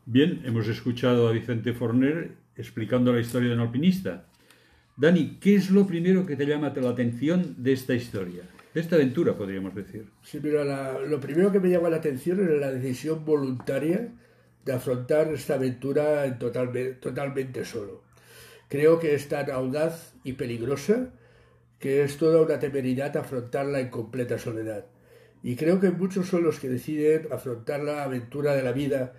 Bien, 0.06 0.42
hemos 0.46 0.68
escuchado 0.68 1.28
a 1.28 1.32
Vicente 1.32 1.74
Forner 1.74 2.36
explicando 2.56 3.12
la 3.12 3.22
historia 3.22 3.50
de 3.50 3.56
un 3.56 3.62
alpinista. 3.62 4.26
Dani, 4.98 5.38
¿qué 5.40 5.56
es 5.56 5.72
lo 5.72 5.88
primero 5.88 6.28
que 6.28 6.36
te 6.36 6.46
llama 6.46 6.74
la 6.76 6.90
atención 6.90 7.56
de 7.58 7.74
esta 7.74 7.96
historia? 7.96 8.44
Esta 8.74 8.95
aventura, 8.95 9.36
podríamos 9.36 9.74
decir. 9.74 10.09
Sí, 10.24 10.39
mira, 10.41 11.00
lo 11.00 11.19
primero 11.19 11.51
que 11.51 11.59
me 11.59 11.69
llama 11.69 11.89
la 11.89 11.97
atención 11.97 12.39
es 12.39 12.59
la 12.59 12.71
decisión 12.71 13.25
voluntaria 13.25 14.13
de 14.65 14.74
afrontar 14.74 15.33
esta 15.33 15.55
aventura 15.55 16.25
en 16.25 16.38
totalmente, 16.38 16.93
totalmente 16.95 17.65
solo. 17.65 18.03
Creo 18.67 19.00
que 19.00 19.15
es 19.15 19.29
tan 19.29 19.50
audaz 19.50 20.13
y 20.24 20.33
peligrosa 20.33 21.13
que 21.79 22.03
es 22.03 22.17
toda 22.17 22.41
una 22.41 22.59
temeridad 22.59 23.15
afrontarla 23.15 23.79
en 23.79 23.89
completa 23.89 24.38
soledad. 24.38 24.86
Y 25.43 25.55
creo 25.55 25.79
que 25.79 25.91
muchos 25.91 26.27
son 26.27 26.43
los 26.43 26.59
que 26.59 26.69
deciden 26.69 27.27
afrontar 27.31 27.81
la 27.81 28.03
aventura 28.03 28.55
de 28.55 28.63
la 28.63 28.71
vida 28.71 29.13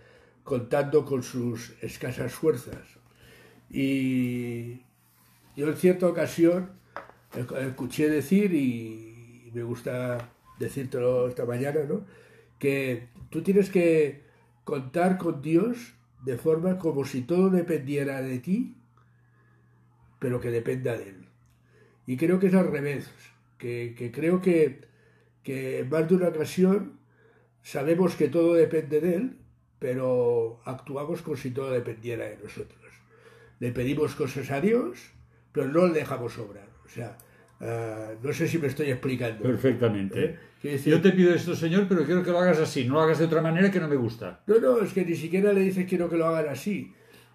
contando 0.45 1.05
con 1.05 1.23
sus 1.23 1.73
escasas 1.83 2.33
fuerzas. 2.33 2.99
Y 3.71 4.81
yo 5.57 5.69
en 5.69 5.77
cierta 5.77 6.07
ocasión 6.07 6.71
escuché 7.61 8.09
decir, 8.09 8.53
y 8.55 9.18
me 9.53 9.63
gusta 9.63 10.31
decírtelo 10.59 11.29
esta 11.29 11.45
mañana, 11.45 11.81
¿no? 11.89 12.05
que 12.59 13.09
tú 13.31 13.43
tienes 13.43 13.71
que 13.71 14.25
contar 14.65 15.19
con 15.19 15.41
Dios 15.43 15.95
de 16.25 16.37
forma 16.37 16.79
como 16.79 17.05
si 17.05 17.23
todo 17.23 17.51
dependiera 17.51 18.21
de 18.21 18.39
ti, 18.39 18.77
pero 20.19 20.41
que 20.41 20.51
dependa 20.51 20.97
de 20.97 21.11
Él. 21.11 21.29
Y 22.07 22.17
creo 22.17 22.39
que 22.39 22.49
es 22.49 22.55
al 22.55 22.71
revés, 22.71 23.09
que, 23.57 24.11
creo 24.13 24.41
que, 24.41 24.81
que 25.43 25.81
en 25.81 25.89
más 25.89 26.09
de 26.09 26.17
una 26.17 26.29
ocasión 26.29 26.99
sabemos 27.63 28.17
que 28.17 28.29
todo 28.29 28.55
depende 28.55 29.01
de 29.01 29.15
Él, 29.15 29.39
pero 29.79 30.61
actuamos 30.65 31.23
como 31.23 31.37
si 31.37 31.51
todo 31.51 31.71
dependiera 31.71 32.25
de 32.25 32.39
nosotros. 32.39 32.81
Le 33.61 33.73
pedimos 33.73 34.15
cosas 34.15 34.51
a 34.51 34.61
Dios, 34.61 35.13
pero 35.53 35.69
no 35.69 35.87
le 35.87 35.95
dejamos 35.95 36.37
obrar. 36.39 36.69
O 36.85 36.89
sea, 36.89 37.19
Ah, 37.61 38.13
no 38.23 38.33
sé 38.33 38.47
si 38.47 38.59
me 38.59 38.69
estoy 38.69 38.91
explicando. 38.91 39.43
Perfectamente. 39.43 40.39
¿Eh? 40.63 40.79
Yo 40.85 41.01
te 41.01 41.13
pido 41.13 41.35
esto, 41.35 41.55
Señor, 41.55 41.87
pero 41.89 42.05
quiero 42.05 42.23
que 42.23 42.31
lo 42.31 42.39
hagas 42.39 42.59
así. 42.59 42.87
No 42.87 42.95
lo 42.95 43.01
hagas 43.03 43.19
de 43.19 43.25
otra 43.25 43.43
manera 43.43 43.71
que 43.71 43.81
no 43.81 43.89
me 43.89 43.97
gusta. 43.97 44.41
No, 44.47 44.59
no, 44.59 44.81
es 44.81 44.93
que 44.93 45.05
ni 45.05 45.15
siquiera 45.15 45.53
le 45.53 45.61
dices 45.61 45.87
quiero 45.89 46.09
que 46.09 46.17
lo 46.17 46.27
hagan 46.27 46.49
así. 46.49 46.93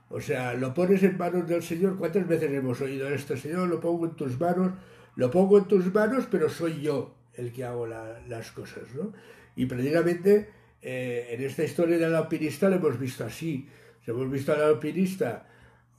O 0.10 0.20
sea, 0.22 0.54
lo 0.54 0.74
pones 0.74 1.04
en 1.04 1.18
manos 1.18 1.48
del 1.48 1.64
Señor. 1.64 1.98
¿Cuántas 1.98 2.28
veces 2.28 2.52
hemos 2.52 2.80
oído 2.82 3.08
esto, 3.10 3.36
Señor? 3.36 3.68
Lo 3.68 3.80
pongo 3.80 4.06
en 4.06 4.16
tus 4.16 4.40
manos. 4.40 4.74
Lo 5.16 5.30
pongo 5.32 5.58
en 5.58 5.66
tus 5.66 5.94
manos, 5.94 6.28
pero 6.30 6.50
soy 6.50 6.82
yo 6.82 7.16
el 7.36 7.52
que 7.52 7.64
hago 7.64 7.88
las 7.88 8.52
cosas, 8.52 8.84
¿no? 8.96 9.14
Y 9.56 9.66
precisamente 9.66 10.50
eh, 10.82 11.28
en 11.32 11.44
esta 11.44 11.64
historia 11.64 11.98
del 11.98 12.16
alpinista 12.16 12.70
lo 12.70 12.76
hemos 12.76 13.00
visto 13.00 13.24
así. 13.24 13.68
Hemos 14.06 14.30
visto 14.30 14.54
al 14.54 14.64
alpinista 14.64 15.48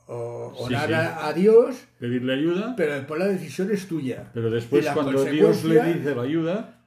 o 0.07 0.53
orar 0.59 0.93
A, 0.95 1.33
Dios, 1.33 1.87
pedirle 1.99 2.35
ayuda, 2.35 2.75
pero 2.77 2.95
después 2.95 3.19
la 3.19 3.27
decisión 3.27 3.71
es 3.71 3.87
tuya. 3.87 4.31
Pero 4.35 4.51
después 4.51 4.87
cuando 4.91 5.25
Dios 5.25 5.65
le 5.65 5.95
dice 5.95 6.15
la 6.15 6.23
ayuda, 6.23 6.81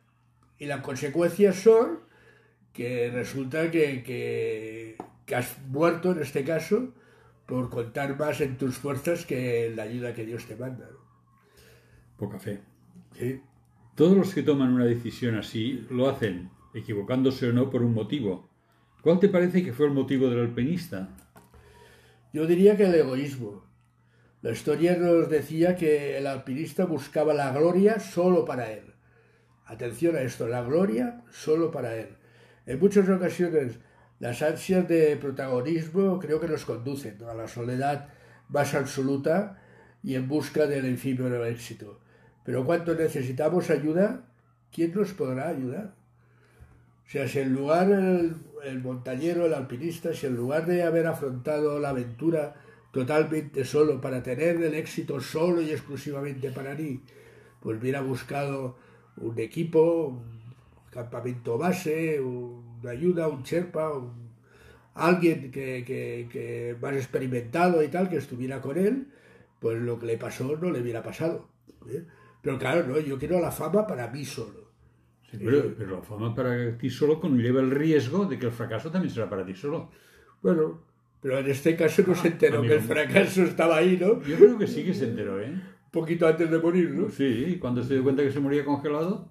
y 0.59 0.65
las 0.65 0.81
consecuencias 0.81 1.55
son 1.55 1.99
que 2.73 3.09
resulta 3.11 3.71
que, 3.71 4.03
que, 4.03 4.97
que, 5.25 5.35
has 5.35 5.57
muerto 5.67 6.11
en 6.11 6.21
este 6.21 6.43
caso 6.43 6.93
por 7.47 7.69
contar 7.69 8.17
más 8.19 8.39
en 8.41 8.57
tus 8.57 8.77
fuerzas 8.77 9.25
que 9.25 9.67
en 9.67 9.75
la 9.75 9.83
ayuda 9.83 10.13
que 10.13 10.25
Dios 10.25 10.45
te 10.45 10.55
manda. 10.55 10.87
Poca 12.17 12.39
fe. 12.39 12.61
Sí. 13.13 13.41
Todos 13.95 14.15
los 14.15 14.33
que 14.33 14.43
toman 14.43 14.73
una 14.73 14.85
decisión 14.85 15.35
así 15.35 15.87
lo 15.89 16.07
hacen, 16.07 16.51
equivocándose 16.75 17.49
o 17.49 17.53
no, 17.53 17.71
por 17.71 17.81
un 17.81 17.93
motivo. 17.93 18.47
¿Cuál 19.01 19.19
te 19.19 19.29
parece 19.29 19.63
que 19.63 19.73
fue 19.73 19.87
el 19.87 19.93
motivo 19.93 20.29
del 20.29 20.41
alpinista? 20.41 21.09
Yo 22.33 22.45
diría 22.45 22.77
que 22.77 22.85
el 22.85 22.95
egoísmo. 22.95 23.65
La 24.41 24.51
historia 24.51 24.95
nos 24.97 25.29
decía 25.29 25.75
que 25.75 26.17
el 26.17 26.27
alpinista 26.27 26.85
buscaba 26.85 27.33
la 27.33 27.51
gloria 27.51 27.99
solo 27.99 28.45
para 28.45 28.71
él. 28.71 28.93
Atención 29.65 30.15
a 30.15 30.21
esto, 30.21 30.47
la 30.47 30.61
gloria 30.61 31.23
solo 31.31 31.71
para 31.71 31.95
él. 31.95 32.09
En 32.65 32.79
muchas 32.79 33.09
ocasiones 33.09 33.79
las 34.19 34.41
ansias 34.41 34.87
de 34.87 35.15
protagonismo 35.17 36.19
creo 36.19 36.39
que 36.39 36.47
nos 36.47 36.65
conducen 36.65 37.17
a 37.29 37.35
la 37.35 37.47
soledad 37.47 38.09
más 38.49 38.73
absoluta 38.73 39.61
y 40.01 40.15
en 40.15 40.27
busca 40.27 40.65
del 40.65 40.85
efímero 40.85 41.45
éxito. 41.45 41.99
Pero 42.43 42.65
cuando 42.65 42.95
necesitamos 42.95 43.69
ayuda, 43.69 44.25
¿quién 44.71 44.93
nos 44.95 45.13
podrá 45.13 45.49
ayudar? 45.49 45.93
O 47.05 47.09
sea, 47.09 47.27
si 47.27 47.39
en 47.39 47.53
lugar 47.53 47.87
el, 48.63 48.81
montañero, 48.81 49.45
el 49.45 49.53
alpinista, 49.53 50.13
si 50.13 50.25
en 50.25 50.35
lugar 50.35 50.65
de 50.65 50.83
haber 50.83 51.07
afrontado 51.07 51.79
la 51.79 51.89
aventura 51.89 52.55
totalmente 52.91 53.65
solo 53.65 54.01
para 54.01 54.23
tener 54.23 54.61
el 54.61 54.73
éxito 54.73 55.19
solo 55.19 55.61
y 55.61 55.71
exclusivamente 55.71 56.51
para 56.51 56.73
mí, 56.75 57.01
pues 57.59 57.79
hubiera 57.79 58.01
buscado 58.01 58.77
un 59.17 59.37
equipo, 59.39 60.07
un 60.07 60.91
campamento 60.91 61.57
base, 61.57 62.19
una 62.21 62.91
ayuda, 62.91 63.27
un 63.27 63.43
cherpa, 63.43 63.91
alguien 64.95 65.51
que, 65.51 65.83
que, 65.85 66.75
más 66.81 66.93
experimentado 66.93 67.83
y 67.83 67.87
tal, 67.87 68.09
que 68.09 68.17
estuviera 68.17 68.61
con 68.61 68.77
él, 68.77 69.07
pues 69.59 69.79
lo 69.79 69.99
que 69.99 70.05
le 70.05 70.17
pasó 70.17 70.57
no 70.57 70.71
le 70.71 70.81
hubiera 70.81 71.03
pasado. 71.03 71.47
¿eh? 71.89 72.03
Pero 72.41 72.57
claro, 72.57 72.87
no, 72.87 72.99
yo 72.99 73.17
quiero 73.17 73.39
la 73.39 73.51
fama 73.51 73.85
para 73.85 74.07
mí 74.07 74.25
solo 74.25 74.66
pero, 75.31 75.97
la 75.97 76.01
fama 76.01 76.33
para 76.33 76.77
ti 76.77 76.89
solo 76.89 77.19
conlleva 77.19 77.59
el 77.59 77.71
riesgo 77.71 78.25
de 78.25 78.39
que 78.39 78.45
el 78.45 78.51
fracaso 78.51 78.91
también 78.91 79.13
será 79.13 79.29
para 79.29 79.45
ti 79.45 79.53
solo. 79.53 79.91
Bueno, 80.41 80.81
pero 81.21 81.39
en 81.39 81.49
este 81.49 81.75
caso 81.75 82.03
no 82.07 82.15
se 82.15 82.29
enteró 82.29 82.61
que 82.61 82.75
el 82.75 82.81
fracaso 82.81 83.43
estaba 83.43 83.77
ahí, 83.77 83.97
¿no? 83.99 84.21
Yo 84.23 84.37
creo 84.37 84.57
que 84.57 84.67
sí 84.67 84.83
que 84.83 84.93
se 84.93 85.05
enteró, 85.05 85.41
¿eh? 85.41 85.53
Poquito 85.91 86.27
antes 86.27 86.49
de 86.49 86.57
morir, 86.59 86.91
¿no? 86.91 87.09
Sí, 87.09 87.57
cuando 87.59 87.83
se 87.83 87.95
dio 87.95 88.03
cuenta 88.03 88.23
que 88.23 88.31
se 88.31 88.39
moría 88.39 88.63
congelado. 88.63 89.29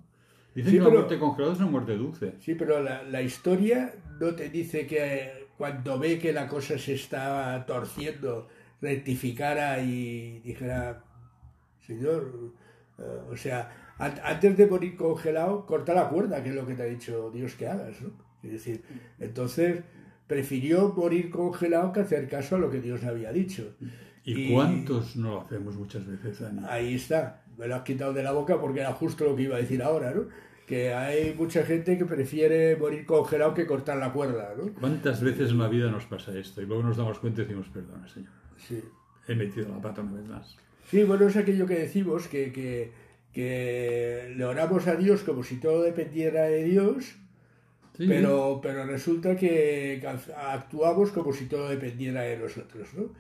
Dicen 0.55 0.73
que 0.73 0.81
la 0.81 0.89
muerte 0.89 1.19
congelada 1.19 1.53
es 1.53 1.61
una 1.61 1.69
muerte 1.69 1.97
dulce. 1.97 2.35
Sí, 2.41 2.55
pero 2.55 2.83
la, 2.83 3.03
la, 3.03 3.21
historia 3.21 3.95
no 4.19 4.35
te 4.35 4.49
dice 4.49 4.87
que 4.87 5.47
cuando 5.59 5.99
ve 5.99 6.19
que 6.19 6.33
la 6.33 6.49
cosa 6.49 6.79
se 6.79 6.95
está 6.95 7.65
torciendo, 7.67 8.49
rectificara 8.81 9.81
y 9.81 10.41
dijera, 10.41 11.05
señor, 11.87 12.53
eh, 12.99 13.03
o 13.31 13.37
sea, 13.37 13.86
antes 13.99 14.57
de 14.57 14.67
morir 14.67 14.97
congelado, 14.97 15.65
corta 15.67 15.95
la 15.95 16.09
cuerda, 16.09 16.43
que 16.43 16.51
es 16.51 16.55
lo 16.55 16.67
que 16.67 16.75
te 16.75 16.83
ha 16.83 16.87
dicho 16.87 17.31
Dios 17.31 17.55
que 17.55 17.67
hagas, 17.67 18.01
¿no? 18.03 18.11
Es 18.43 18.53
decir, 18.53 18.83
entonces 19.19 19.83
prefirió 20.27 20.93
morir 20.95 21.31
congelado 21.31 21.93
que 21.93 22.01
hacer 22.01 22.29
caso 22.29 22.57
a 22.57 22.59
lo 22.59 22.71
que 22.71 22.81
Dios 22.81 23.05
había 23.05 23.33
dicho. 23.33 23.75
¿Y, 24.25 24.53
cuántos 24.53 25.17
no 25.17 25.35
lo 25.35 25.41
hacemos 25.43 25.77
muchas 25.77 26.05
veces, 26.07 26.43
Ahí 26.69 26.97
está, 26.97 27.45
me 27.57 27.69
lo 27.69 27.77
has 27.77 27.83
quitado 27.83 28.13
de 28.13 28.23
la 28.23 28.33
boca 28.33 28.61
porque 28.61 28.81
era 28.81 28.93
justo 28.93 29.25
lo 29.25 29.37
que 29.37 29.43
iba 29.43 29.57
a 29.57 29.61
decir 29.61 29.83
ahora, 29.83 30.13
¿no? 30.13 30.25
Que 30.67 30.93
hay 30.93 31.33
mucha 31.39 31.65
gente 31.65 31.97
que 31.97 32.05
prefiere 32.05 32.77
morir 32.77 33.07
congelado 33.07 33.55
que 33.55 33.67
cortar 33.67 33.99
la 33.99 34.13
cuerda, 34.13 34.53
¿no? 34.59 34.73
¿Cuántas 34.81 35.23
veces 35.23 35.53
en 35.53 35.59
la 35.59 35.69
vida 35.69 35.91
nos 35.93 36.07
pasa 36.07 36.37
esto? 36.37 36.61
Y 36.61 36.67
luego 36.67 36.83
nos 36.83 36.97
damos 36.97 37.21
cuenta 37.21 37.43
y 37.43 37.45
decimos, 37.45 37.69
perdona, 37.69 38.09
Señor. 38.09 38.33
Sí. 38.57 38.83
He 39.29 39.35
metido 39.37 39.69
la 39.69 39.81
pata 39.81 40.03
una 40.03 40.15
vez 40.15 40.29
más. 40.29 40.57
Sí, 40.91 41.05
bueno, 41.05 41.27
es 41.27 41.37
aquello 41.37 41.67
que 41.67 41.79
decimos, 41.79 42.27
que, 42.27 42.53
que 42.53 42.93
que 43.37 44.33
le 44.35 44.45
oramos 44.47 44.87
a 44.87 44.97
Dios 44.97 45.23
como 45.23 45.45
si 45.45 45.57
todo 45.57 45.83
dependiera 45.83 46.45
de 46.45 46.65
Dios, 46.65 47.17
pero, 47.99 48.61
pero 48.63 48.87
resulta 48.87 49.37
que 49.37 50.03
actuamos 50.35 51.11
como 51.11 51.35
si 51.35 51.45
todo 51.45 51.69
dependiera 51.69 52.23
de 52.23 52.39
nosotros, 52.39 52.89
¿no? 52.95 53.11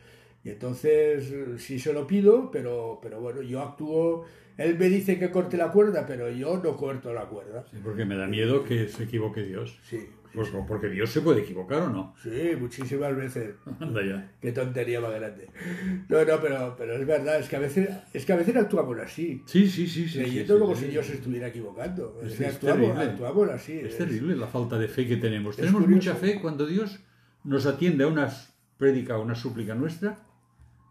Y 0.42 0.48
entonces 0.48 1.34
sí 1.58 1.78
se 1.78 1.92
lo 1.92 2.06
pido, 2.06 2.50
pero, 2.50 2.98
pero 3.02 3.20
bueno, 3.20 3.42
yo 3.42 3.60
actúo, 3.60 4.24
él 4.56 4.78
me 4.78 4.88
dice 4.88 5.18
que 5.18 5.30
corte 5.30 5.58
la 5.58 5.70
cuerda, 5.70 6.06
pero 6.06 6.30
yo 6.30 6.62
no 6.64 6.78
corto 6.78 7.12
la 7.12 7.26
cuerda. 7.26 7.66
Sí, 7.70 7.76
porque 7.84 8.06
me 8.06 8.16
da 8.16 8.26
miedo 8.26 8.64
que 8.64 8.88
se 8.88 9.02
equivoque 9.02 9.42
Dios. 9.42 9.78
Sí, 9.82 9.98
pues 10.36 10.50
porque 10.68 10.90
Dios 10.90 11.10
se 11.10 11.22
puede 11.22 11.40
equivocar 11.40 11.80
o 11.80 11.88
no. 11.88 12.14
Sí, 12.22 12.52
muchísimas 12.60 13.16
veces. 13.16 13.54
Anda 13.80 14.04
ya. 14.04 14.32
Qué 14.38 14.52
tontería 14.52 15.00
más 15.00 15.14
grande. 15.14 15.48
No, 16.10 16.22
no, 16.22 16.40
pero, 16.42 16.74
pero 16.76 16.94
es 16.94 17.06
verdad, 17.06 17.40
es 17.40 17.48
que 17.48 17.56
a 17.56 17.58
veces, 17.58 17.88
es 18.12 18.26
que 18.26 18.34
a 18.34 18.36
veces 18.36 18.54
actuamos 18.54 18.98
así. 18.98 19.42
Sí, 19.46 19.66
sí, 19.66 19.86
sí. 19.86 20.06
sí 20.06 20.18
creyendo 20.18 20.58
como 20.58 20.76
si 20.76 20.88
Dios 20.88 21.08
estuviera 21.08 21.48
equivocando. 21.48 22.20
Es, 22.22 22.34
que 22.34 22.46
actuamos, 22.46 22.98
actuamos, 22.98 23.48
así. 23.48 23.78
Es, 23.78 23.96
terrible 23.96 24.36
la 24.36 24.46
falta 24.46 24.78
de 24.78 24.88
fe 24.88 25.08
que 25.08 25.16
tenemos. 25.16 25.56
Tenemos 25.56 25.88
mucha 25.88 26.14
fe 26.14 26.38
cuando 26.38 26.66
Dios 26.66 27.00
nos 27.44 27.64
atiende 27.64 28.04
a 28.04 28.08
una 28.08 28.30
prédica 28.76 29.16
o 29.16 29.22
una 29.22 29.34
súplica 29.34 29.74
nuestra 29.74 30.18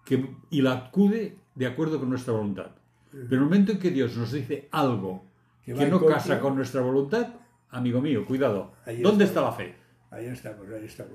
que, 0.05 0.27
y 0.49 0.63
la 0.63 0.73
acude 0.73 1.37
de 1.53 1.67
acuerdo 1.67 1.99
con 1.99 2.09
nuestra 2.09 2.33
voluntad. 2.33 2.71
Pero 3.11 3.27
en 3.27 3.33
el 3.33 3.41
momento 3.41 3.71
en 3.73 3.79
que 3.79 3.91
Dios 3.91 4.17
nos 4.17 4.31
dice 4.31 4.67
algo 4.71 5.23
que, 5.63 5.73
no 5.73 6.03
casa 6.03 6.39
con 6.39 6.55
nuestra 6.55 6.81
voluntad, 6.81 7.27
amigo 7.75 8.01
mío, 8.01 8.25
cuidado. 8.25 8.73
¿Dónde 9.01 9.25
está 9.25 9.41
la 9.41 9.51
fe? 9.51 9.75
Ahí 10.09 10.25
estamos, 10.27 10.67
ahí 10.69 10.85
estamos. 10.85 11.13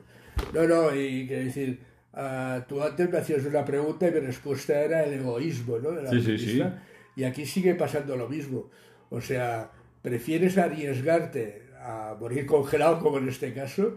No, 0.53 0.67
no, 0.67 0.95
y 0.95 1.27
quiero 1.27 1.45
decir, 1.45 1.81
uh, 2.13 2.61
tú 2.69 2.83
antes 2.83 3.11
me 3.11 3.19
hacías 3.19 3.45
una 3.45 3.65
pregunta 3.65 4.09
y 4.09 4.13
mi 4.13 4.21
respuesta 4.21 4.79
era 4.79 5.05
el 5.05 5.15
egoísmo, 5.15 5.79
¿no? 5.79 6.11
sí, 6.11 6.21
sí, 6.21 6.39
sí. 6.39 6.63
Y 7.17 7.25
aquí 7.25 7.47
sigue 7.47 7.75
pasando 7.75 8.17
lo 8.17 8.29
mismo. 8.29 8.71
O 9.11 9.21
sea, 9.21 9.71
prefieres 10.03 10.59
arriesgarte 10.59 11.67
a 11.81 12.17
morir 12.19 12.47
congelado, 12.47 13.01
como 13.01 13.19
en 13.19 13.29
este 13.29 13.53
caso, 13.53 13.97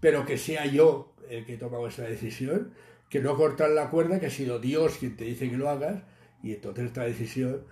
pero 0.00 0.24
que 0.26 0.38
sea 0.38 0.66
yo 0.66 1.14
el 1.28 1.44
que 1.46 1.54
he 1.54 1.58
tomado 1.58 1.86
esa 1.86 2.02
decisión, 2.02 2.72
que 3.08 3.20
no 3.20 3.36
cortar 3.36 3.70
la 3.70 3.90
cuerda, 3.90 4.20
que 4.20 4.26
ha 4.26 4.30
sido 4.30 4.58
Dios 4.58 4.98
quien 4.98 5.16
te 5.16 5.24
dice 5.24 5.50
que 5.50 5.56
lo 5.56 5.68
hagas, 5.68 6.02
y 6.42 6.52
entonces 6.52 6.86
esta 6.86 7.04
decisión 7.04 7.64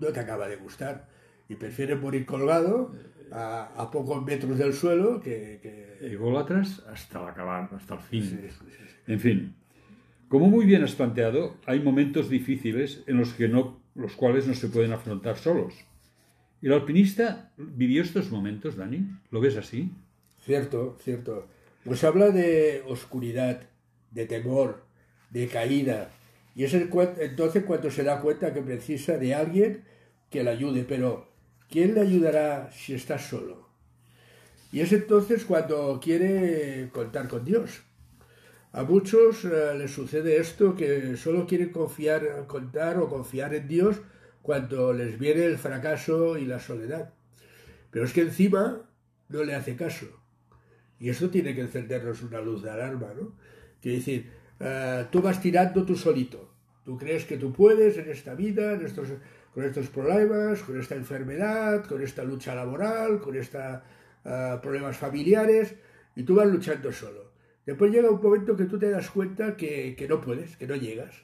no 0.00 0.08
te 0.08 0.20
acaba 0.20 0.48
de 0.48 0.56
gustar. 0.56 1.08
Y 1.48 1.56
prefieres 1.56 2.00
morir 2.00 2.26
colgado 2.26 2.92
a, 3.32 3.72
a 3.76 3.90
pocos 3.90 4.24
metros 4.24 4.58
del 4.58 4.72
suelo 4.72 5.20
que... 5.20 5.58
que... 5.62 6.12
Ególatras 6.12 6.82
hasta 6.88 7.22
el 7.22 7.28
acabar, 7.28 7.68
hasta 7.74 7.94
el 7.94 8.00
fin. 8.00 8.22
Sí, 8.22 8.36
sí, 8.48 8.64
sí. 8.70 8.84
En 9.06 9.20
fin, 9.20 9.54
como 10.28 10.48
muy 10.48 10.64
bien 10.64 10.84
has 10.84 10.94
planteado, 10.94 11.56
hay 11.66 11.80
momentos 11.80 12.28
difíciles 12.30 13.02
en 13.06 13.18
los 13.18 13.32
que 13.34 13.48
no, 13.48 13.80
los 13.94 14.14
cuales 14.14 14.46
no 14.46 14.54
se 14.54 14.68
pueden 14.68 14.92
afrontar 14.92 15.36
solos. 15.36 15.74
¿El 16.62 16.72
alpinista 16.72 17.52
vivió 17.56 18.02
estos 18.02 18.30
momentos, 18.30 18.76
Dani? 18.76 19.06
¿Lo 19.30 19.40
ves 19.40 19.56
así? 19.56 19.90
Cierto, 20.44 20.96
cierto. 21.02 21.48
Nos 21.84 22.04
habla 22.04 22.30
de 22.30 22.82
oscuridad, 22.86 23.62
de 24.10 24.26
temor, 24.26 24.84
de 25.30 25.48
caída. 25.48 26.10
Y 26.54 26.64
es 26.64 26.74
entonces 26.74 27.64
cuando 27.64 27.90
se 27.90 28.04
da 28.04 28.20
cuenta 28.20 28.52
que 28.52 28.60
precisa 28.60 29.16
de 29.16 29.34
alguien 29.34 29.84
que 30.28 30.44
le 30.44 30.50
ayude. 30.50 30.84
Pero, 30.86 31.29
¿quién 31.70 31.94
le 31.94 32.00
ayudará 32.00 32.70
si 32.72 32.94
está 32.94 33.18
solo? 33.18 33.68
Y 34.72 34.80
es 34.80 34.92
entonces 34.92 35.44
cuando 35.44 35.98
quiere 36.02 36.90
contar 36.92 37.28
con 37.28 37.44
Dios. 37.44 37.82
A 38.72 38.84
muchos 38.84 39.44
eh, 39.44 39.74
les 39.76 39.90
sucede 39.90 40.36
esto 40.36 40.76
que 40.76 41.16
solo 41.16 41.46
quieren 41.46 41.70
confiar, 41.70 42.46
contar 42.46 42.98
o 42.98 43.08
confiar 43.08 43.52
en 43.54 43.66
Dios 43.66 44.00
cuando 44.42 44.92
les 44.92 45.18
viene 45.18 45.44
el 45.44 45.58
fracaso 45.58 46.38
y 46.38 46.44
la 46.44 46.60
soledad. 46.60 47.12
Pero 47.90 48.04
es 48.04 48.12
que 48.12 48.20
encima 48.20 48.88
no 49.28 49.42
le 49.42 49.54
hace 49.54 49.74
caso. 49.74 50.06
Y 51.00 51.08
eso 51.08 51.30
tiene 51.30 51.54
que 51.54 51.62
encendernos 51.62 52.22
una 52.22 52.40
luz 52.40 52.62
de 52.62 52.70
alarma, 52.70 53.12
¿no? 53.18 53.32
Quiere 53.80 53.98
decir, 53.98 54.30
eh, 54.60 55.06
tú 55.10 55.20
vas 55.20 55.40
tirando 55.40 55.84
tú 55.84 55.96
solito. 55.96 56.52
Tú 56.84 56.96
crees 56.96 57.24
que 57.24 57.38
tú 57.38 57.52
puedes 57.52 57.96
en 57.96 58.08
esta 58.08 58.34
vida, 58.34 58.74
en 58.74 58.84
estos, 58.84 59.08
con 59.54 59.64
estos 59.64 59.88
problemas, 59.88 60.62
con 60.62 60.78
esta 60.78 60.94
enfermedad, 60.94 61.84
con 61.84 62.02
esta 62.02 62.24
lucha 62.24 62.54
laboral, 62.54 63.20
con 63.20 63.36
estos 63.36 63.80
eh, 64.24 64.58
problemas 64.62 64.96
familiares, 64.96 65.74
y 66.14 66.22
tú 66.22 66.36
vas 66.36 66.46
luchando 66.46 66.92
solo. 66.92 67.30
Después 67.66 67.92
llega 67.92 68.10
un 68.10 68.20
momento 68.20 68.56
que 68.56 68.64
tú 68.64 68.78
te 68.78 68.90
das 68.90 69.10
cuenta 69.10 69.56
que, 69.56 70.06
no 70.08 70.20
puedes, 70.20 70.56
que 70.56 70.66
no 70.66 70.76
llegas. 70.76 71.14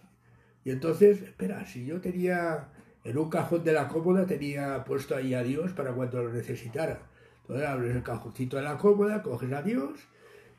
Y 0.65 0.71
entonces, 0.71 1.23
espera, 1.23 1.65
si 1.67 1.87
yo 1.87 2.01
tenía 2.01 2.69
en 3.05 3.19
un 3.19 3.31
cajón 3.31 3.65
de 3.65 3.73
la 3.73 3.89
cómoda, 3.89 4.27
tenía 4.27 4.85
puesto 4.85 5.17
ahí 5.17 5.35
a 5.35 5.43
Dios 5.43 5.73
para 5.73 5.93
cuando 5.93 6.23
lo 6.23 6.33
necesitara. 6.33 7.01
Entonces 7.43 7.67
abres 7.67 7.97
el 7.97 8.03
cajoncito 8.03 8.57
de 8.57 8.65
la 8.65 8.77
cómoda, 8.77 9.23
coges 9.23 9.53
a 9.53 9.63
Dios, 9.63 10.01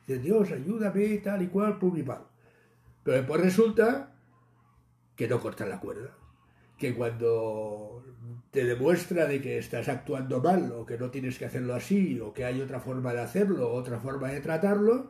dices, 0.05 0.23
Dios, 0.23 0.51
ayúdame, 0.51 1.17
tal 1.17 1.41
y 1.41 1.47
cual, 1.47 1.77
pum 1.77 1.97
y 1.97 2.03
pam. 2.03 2.23
Pero 3.03 3.17
después 3.17 3.41
resulta 3.41 4.13
que 5.15 5.27
no 5.27 5.39
cortas 5.39 5.67
la 5.67 5.79
cuerda. 5.79 6.15
Que 6.77 6.93
cuando 6.93 8.03
te 8.51 8.65
demuestra 8.65 9.25
de 9.25 9.41
que 9.41 9.57
estás 9.57 9.89
actuando 9.89 10.41
mal, 10.41 10.71
o 10.71 10.85
que 10.85 10.97
no 10.97 11.09
tienes 11.09 11.37
que 11.37 11.45
hacerlo 11.45 11.73
así, 11.73 12.19
o 12.19 12.33
que 12.33 12.45
hay 12.45 12.61
otra 12.61 12.79
forma 12.79 13.13
de 13.13 13.21
hacerlo, 13.21 13.71
otra 13.71 13.99
forma 13.99 14.29
de 14.29 14.41
tratarlo, 14.41 15.09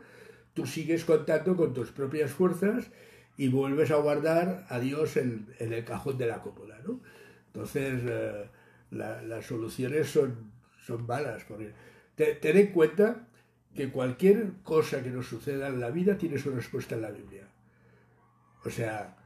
tú 0.54 0.66
sigues 0.66 1.06
contando 1.06 1.56
con 1.56 1.74
tus 1.74 1.92
propias 1.92 2.32
fuerzas 2.32 2.90
y 3.38 3.50
vuelves 3.50 3.92
a 3.92 3.98
guardar 3.98 4.66
a 4.70 4.80
Dios 4.80 5.18
en, 5.18 5.54
el 5.60 5.86
cajón 5.86 6.18
de 6.18 6.28
la 6.28 6.42
cómoda, 6.42 6.80
¿no? 6.86 7.02
Entonces, 7.48 8.02
eh, 8.06 8.50
las 8.92 9.46
soluciones 9.46 10.10
son, 10.10 10.52
son 10.86 11.06
malas. 11.06 11.44
Porque 11.44 11.74
ten 12.16 12.58
en 12.58 12.68
cuenta 12.68 13.28
que 13.76 13.92
cualquier 13.92 14.54
cosa 14.64 15.04
que 15.04 15.12
nos 15.12 15.28
suceda 15.28 15.68
en 15.68 15.80
la 15.80 15.92
vida 15.92 16.18
tiene 16.18 16.40
su 16.40 16.50
respuesta 16.50 16.96
en 16.96 17.04
la 17.04 17.12
Biblia. 17.12 17.48
O 18.66 18.70
sea, 18.72 19.17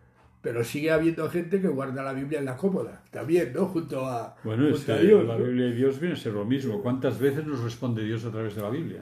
pero 0.42 0.64
sigue 0.64 0.92
habiendo 0.92 1.30
gente 1.30 1.62
que 1.62 1.68
guarda 1.68 2.04
la 2.04 2.14
Biblia 2.14 2.40
en 2.40 2.46
la 2.46 2.58
cómoda, 2.58 3.04
también, 3.12 3.54
¿no? 3.54 3.66
Junto 3.68 4.06
a, 4.06 4.36
bueno, 4.44 4.76
junto 4.76 4.98
Dios. 4.98 5.28
La 5.28 5.38
Biblia 5.38 5.66
de 5.66 5.76
Dios 5.76 6.00
viene 6.00 6.16
a 6.16 6.18
ser 6.18 6.34
lo 6.34 6.46
mismo. 6.46 6.82
¿Cuántas 6.82 7.20
veces 7.20 7.46
nos 7.46 7.60
responde 7.60 8.04
Dios 8.04 8.26
a 8.26 8.32
través 8.32 8.56
de 8.56 8.62
la 8.62 8.70
Biblia? 8.70 9.02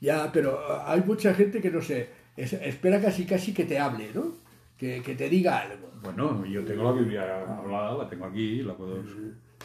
Ya, 0.00 0.30
pero 0.32 0.58
ah, 0.58 0.92
hay 0.92 1.02
mucha 1.02 1.34
gente 1.34 1.60
que 1.60 1.70
no 1.70 1.80
sé, 1.80 2.08
espera 2.36 3.00
casi 3.00 3.24
casi 3.24 3.52
que 3.52 3.64
te 3.64 3.78
hable, 3.78 4.10
¿no? 4.14 4.34
Que, 4.76 5.00
te 5.00 5.28
diga 5.28 5.60
algo. 5.60 5.92
Bueno, 6.02 6.44
yo 6.44 6.64
tengo 6.64 6.82
la 6.82 6.92
Biblia 6.92 7.42
hablada, 7.56 7.98
la 7.98 8.08
tengo 8.08 8.24
aquí, 8.26 8.62
la 8.62 8.74
puedo... 8.74 9.00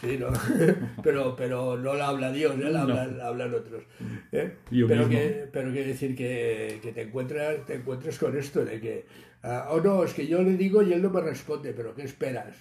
Sí, 0.02 0.18
no. 0.18 0.28
pero, 1.04 1.36
pero 1.36 1.78
no 1.78 1.94
la 1.96 2.10
habla 2.10 2.32
Dios, 2.32 2.56
¿eh? 2.56 2.70
la, 2.70 2.82
hablan, 2.82 3.54
otros. 3.54 3.84
¿eh? 4.32 4.54
pero, 4.88 5.10
que, 5.10 5.50
pero 5.52 5.72
quiere 5.72 5.88
decir 5.88 6.16
que, 6.16 6.80
te, 6.94 7.02
encuentras, 7.02 7.66
te 7.66 7.76
encuentras 7.76 8.18
con 8.18 8.38
esto 8.38 8.64
de 8.64 8.80
que, 8.80 9.06
ah, 9.44 9.70
oh 9.72 9.82
no, 9.82 10.04
es 10.04 10.14
que 10.14 10.28
yo 10.28 10.42
le 10.44 10.56
digo 10.58 10.84
y 10.84 10.94
él 10.94 11.02
no 11.02 11.10
me 11.10 11.22
responde, 11.22 11.74
pero 11.74 11.96
¿qué 11.96 12.04
esperas? 12.04 12.56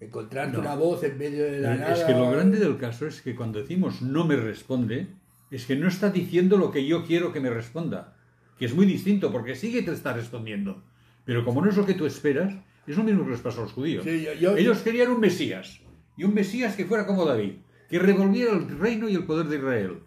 Encontrarte 0.00 0.58
una 0.58 0.76
voz 0.76 1.02
en 1.02 1.18
medio 1.18 1.44
de 1.44 1.60
la 1.60 1.74
nada. 1.74 1.92
Es 1.92 2.04
que 2.04 2.12
lo 2.12 2.30
grande 2.30 2.58
del 2.58 2.76
caso 2.76 3.06
es 3.06 3.20
que 3.20 3.34
cuando 3.34 3.60
decimos 3.60 4.00
no 4.00 4.24
me 4.24 4.36
responde, 4.36 5.08
es 5.50 5.66
que 5.66 5.76
no 5.76 5.88
está 5.88 6.10
diciendo 6.10 6.56
lo 6.56 6.70
que 6.70 6.86
yo 6.86 7.04
quiero 7.04 7.32
que 7.32 7.40
me 7.40 7.50
responda, 7.50 8.16
que 8.58 8.66
es 8.66 8.74
muy 8.74 8.86
distinto, 8.86 9.32
porque 9.32 9.56
sí 9.56 9.72
que 9.72 9.82
te 9.82 9.92
está 9.92 10.12
respondiendo. 10.12 10.82
Pero 11.24 11.44
como 11.44 11.62
no 11.62 11.68
es 11.68 11.76
lo 11.76 11.84
que 11.84 11.94
tú 11.94 12.06
esperas, 12.06 12.54
es 12.86 12.96
lo 12.96 13.02
mismo 13.02 13.24
que 13.24 13.32
les 13.32 13.40
pasó 13.40 13.60
a 13.60 13.64
los 13.64 13.72
judíos. 13.72 14.06
Ellos 14.06 14.78
querían 14.78 15.10
un 15.10 15.20
Mesías, 15.20 15.80
y 16.18 16.24
un 16.24 16.34
Mesías 16.34 16.74
que 16.74 16.84
fuera 16.84 17.06
como 17.06 17.24
David, 17.24 17.52
que 17.88 17.98
revolviera 17.98 18.52
el 18.52 18.78
reino 18.78 19.08
y 19.08 19.14
el 19.14 19.24
poder 19.24 19.46
de 19.46 19.56
Israel. 19.56 20.00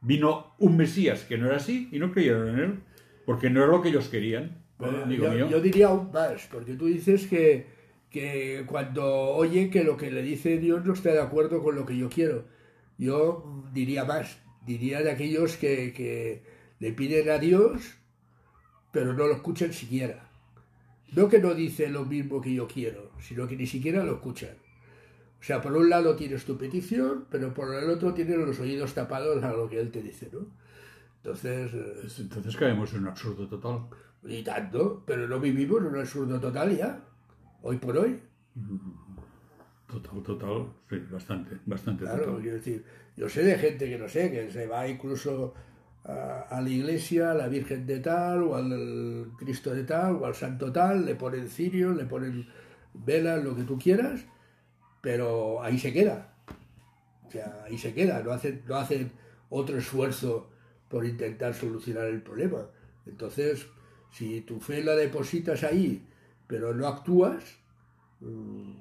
Vino 0.00 0.54
un 0.58 0.76
Mesías 0.76 1.24
que 1.24 1.36
no 1.36 1.46
era 1.46 1.56
así 1.56 1.88
y 1.90 1.98
no 1.98 2.12
creyeron 2.12 2.48
en 2.48 2.58
él, 2.60 2.80
porque 3.26 3.50
no 3.50 3.62
era 3.62 3.72
lo 3.72 3.82
que 3.82 3.88
ellos 3.88 4.08
querían. 4.08 4.62
yo, 4.78 5.60
diría 5.60 5.88
aún 5.88 6.12
más, 6.12 6.48
porque 6.50 6.74
tú 6.74 6.86
dices 6.86 7.26
que, 7.26 7.66
que 8.10 8.64
cuando 8.66 9.04
oye 9.04 9.68
que 9.68 9.82
lo 9.82 9.96
que 9.96 10.10
le 10.10 10.22
dice 10.22 10.58
Dios 10.58 10.84
no 10.84 10.92
está 10.92 11.12
de 11.12 11.20
acuerdo 11.20 11.62
con 11.62 11.74
lo 11.74 11.84
que 11.84 11.96
yo 11.96 12.08
quiero, 12.08 12.44
yo 12.96 13.64
diría 13.72 14.04
más, 14.04 14.38
diría 14.64 15.02
de 15.02 15.10
aquellos 15.10 15.56
que, 15.56 16.42
le 16.78 16.92
piden 16.92 17.30
a 17.30 17.38
Dios, 17.38 17.96
pero 18.92 19.14
no 19.14 19.26
lo 19.26 19.34
escuchan 19.34 19.72
siquiera. 19.72 20.30
No 21.12 21.28
que 21.28 21.38
no 21.38 21.54
dice 21.54 21.88
lo 21.88 22.04
mismo 22.04 22.40
que 22.40 22.52
yo 22.52 22.68
quiero, 22.68 23.10
sino 23.20 23.48
que 23.48 23.56
ni 23.56 23.66
siquiera 23.66 24.04
lo 24.04 24.14
escuchan. 24.14 24.56
O 25.40 25.42
sea, 25.42 25.60
por 25.60 25.76
un 25.76 25.88
lado 25.88 26.16
tienes 26.16 26.44
tu 26.44 26.56
petición, 26.56 27.26
pero 27.30 27.54
por 27.54 27.74
el 27.74 27.88
otro 27.90 28.14
tienes 28.14 28.36
los 28.38 28.58
oídos 28.58 28.94
tapados 28.94 29.42
a 29.44 29.52
lo 29.52 29.68
que 29.68 29.80
él 29.80 29.90
te 29.90 30.02
dice, 30.02 30.30
¿no? 30.32 30.46
Entonces... 31.18 31.72
Eh, 31.74 32.08
entonces 32.18 32.56
caemos 32.56 32.92
en 32.94 33.00
un 33.00 33.08
absurdo 33.08 33.48
total. 33.48 33.86
Y 34.24 34.42
tanto, 34.42 35.04
pero 35.06 35.28
no 35.28 35.38
vivimos 35.38 35.80
en 35.80 35.86
un 35.86 35.98
absurdo 35.98 36.40
total 36.40 36.76
ya, 36.76 37.00
hoy 37.62 37.76
por 37.76 37.96
hoy. 37.98 38.20
Total, 39.86 40.20
total, 40.20 40.66
sí, 40.90 40.98
bastante, 41.08 41.60
bastante 41.64 42.02
claro, 42.02 42.40
quiero 42.40 42.56
decir, 42.56 42.84
yo 43.16 43.28
sé 43.28 43.44
de 43.44 43.56
gente 43.56 43.88
que 43.88 43.96
no 43.96 44.08
sé, 44.08 44.32
que 44.32 44.50
se 44.50 44.66
va 44.66 44.88
incluso 44.88 45.54
a, 46.04 46.60
la 46.60 46.68
iglesia, 46.68 47.30
a 47.30 47.34
la 47.34 47.48
Virgen 47.48 47.86
de 47.86 48.00
tal, 48.00 48.42
o 48.42 48.56
al 48.56 49.32
Cristo 49.38 49.74
de 49.74 49.84
tal, 49.84 50.16
o 50.16 50.26
al 50.26 50.34
Santo 50.34 50.72
tal, 50.72 51.04
le 51.04 51.14
ponen 51.14 51.48
cirio, 51.48 51.92
le 51.92 52.04
ponen 52.04 52.48
velas, 52.94 53.42
lo 53.42 53.54
que 53.54 53.62
tú 53.62 53.78
quieras, 53.78 54.24
pero 55.06 55.62
ahí 55.62 55.78
se 55.78 55.92
queda. 55.92 56.34
O 57.28 57.30
sea, 57.30 57.62
ahí 57.64 57.78
se 57.78 57.94
queda, 57.94 58.24
no 58.24 58.32
hacen, 58.32 58.64
no 58.66 58.74
hacen 58.74 59.12
otro 59.50 59.78
esfuerzo 59.78 60.50
por 60.88 61.06
intentar 61.06 61.54
solucionar 61.54 62.06
el 62.06 62.22
problema. 62.22 62.66
Entonces, 63.06 63.68
si 64.10 64.40
tu 64.40 64.58
fe 64.58 64.82
la 64.82 64.96
depositas 64.96 65.62
ahí, 65.62 66.04
pero 66.48 66.74
no 66.74 66.88
actúas, 66.88 67.44
mm, 68.18 68.72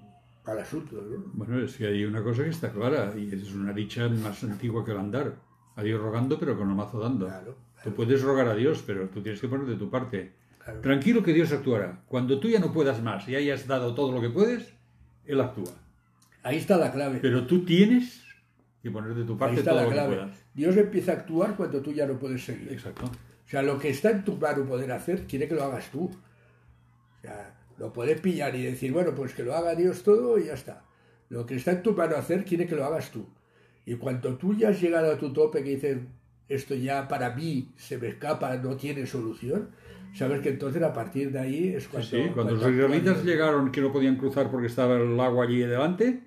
al 0.46 0.58
asunto. 0.58 1.00
Bueno, 1.34 1.60
es 1.60 1.76
que 1.76 1.86
hay 1.86 2.04
una 2.06 2.24
cosa 2.24 2.44
que 2.44 2.50
está 2.50 2.72
clara, 2.72 3.14
y 3.16 3.32
es 3.32 3.54
una 3.54 3.72
dicha 3.72 4.10
más 4.10 4.44
antigua 4.44 4.84
que 4.84 4.94
el 4.94 4.98
andar. 4.98 5.36
A 5.76 5.84
Dios 5.84 6.02
rogando, 6.02 6.40
pero 6.40 6.58
con 6.58 6.72
el 6.72 6.76
mazo 6.76 7.00
dando. 7.00 7.30
Tú 7.84 7.94
puedes 7.94 8.24
rogar 8.24 8.48
a 8.48 8.56
Dios, 8.56 8.84
pero 8.84 9.10
tú 9.10 9.22
tienes 9.22 9.40
que 9.40 9.48
poner 9.48 9.68
de 9.68 9.76
tu 9.76 9.92
parte. 9.92 10.34
Tranquilo 10.82 11.22
que 11.22 11.34
Dios 11.34 11.52
actuará. 11.52 12.02
Cuando 12.08 12.40
tú 12.40 12.50
ya 12.50 12.58
no 12.60 12.74
puedas 12.74 13.04
más 13.04 13.30
y 13.30 13.36
hayas 13.36 13.68
dado 13.68 13.94
todo 13.94 14.12
lo 14.12 14.22
que 14.22 14.32
puedes, 14.32 14.74
Él 15.28 15.40
actúa. 15.40 15.85
Ahí 16.46 16.58
está 16.58 16.78
la 16.78 16.92
clave. 16.92 17.18
Pero 17.24 17.48
tú 17.48 17.66
tienes 17.66 18.24
que 18.84 18.92
poner 18.92 19.16
de 19.16 19.24
tu 19.24 19.36
parte 19.36 19.64
todo 19.64 19.82
lo 19.82 19.90
que 19.90 19.96
puedas. 19.96 20.46
Dios 20.54 20.78
empieza 20.78 21.14
a 21.14 21.16
actuar 21.16 21.56
cuando 21.56 21.82
tú 21.82 21.92
ya 21.92 22.06
no 22.06 22.20
puedes 22.20 22.46
seguir. 22.46 22.72
Exacto. 22.72 23.06
O 23.06 23.50
sea, 23.50 23.64
lo 23.64 23.80
que 23.80 23.90
está 23.90 24.12
en 24.12 24.24
tu 24.24 24.38
mano 24.38 24.64
poder 24.64 24.92
hacer, 24.92 25.26
quiere 25.26 25.48
que 25.48 25.56
lo 25.56 25.64
hagas 25.64 25.90
tú. 25.90 26.04
O 26.04 27.22
sea, 27.22 27.56
lo 27.80 27.92
puedes 27.92 28.22
pillar 28.22 28.56
y 28.56 28.62
decir, 28.62 28.94
bueno, 28.94 29.16
pues 29.16 29.34
que 29.34 29.42
lo 29.42 29.56
haga 29.56 29.74
Dios 29.74 30.04
todo 30.04 30.38
y 30.38 30.46
ya 30.46 30.54
está. 30.54 30.86
Lo 31.30 31.48
que 31.48 31.56
está 31.56 31.72
en 31.72 31.82
tu 31.82 31.94
mano 31.94 32.16
hacer 32.16 32.46
quiere 32.46 32.68
que 32.68 32.76
lo 32.76 32.86
hagas 32.86 33.10
tú. 33.10 33.28
Y 33.88 33.96
cuando 33.96 34.38
tú 34.38 34.56
ya 34.56 34.70
has 34.70 34.80
llegado 34.80 35.12
a 35.12 35.18
tu 35.18 35.34
tope 35.34 35.64
que 35.64 35.72
dices, 35.72 35.98
esto 36.48 36.76
ya 36.76 37.08
para 37.08 37.36
mí 37.36 37.72
se 37.78 37.98
me 37.98 38.10
escapa, 38.10 38.56
no 38.58 38.78
tiene 38.78 39.08
solución, 39.08 39.70
sabes 40.14 40.42
que 40.42 40.50
entonces 40.50 40.84
a 40.84 40.94
partir 40.94 41.32
de 41.32 41.40
ahí 41.40 41.70
es 41.70 41.88
cuando... 41.88 42.08
Sí, 42.08 42.30
cuando, 42.36 42.54
los 42.54 42.72
israelitas 42.72 43.24
llegaron 43.24 43.72
que 43.72 43.82
no 43.82 43.92
podían 43.92 44.18
cruzar 44.18 44.52
porque 44.52 44.68
estaba 44.68 44.96
el 44.98 45.20
agua 45.20 45.46
allí 45.46 45.58
delante, 45.58 46.22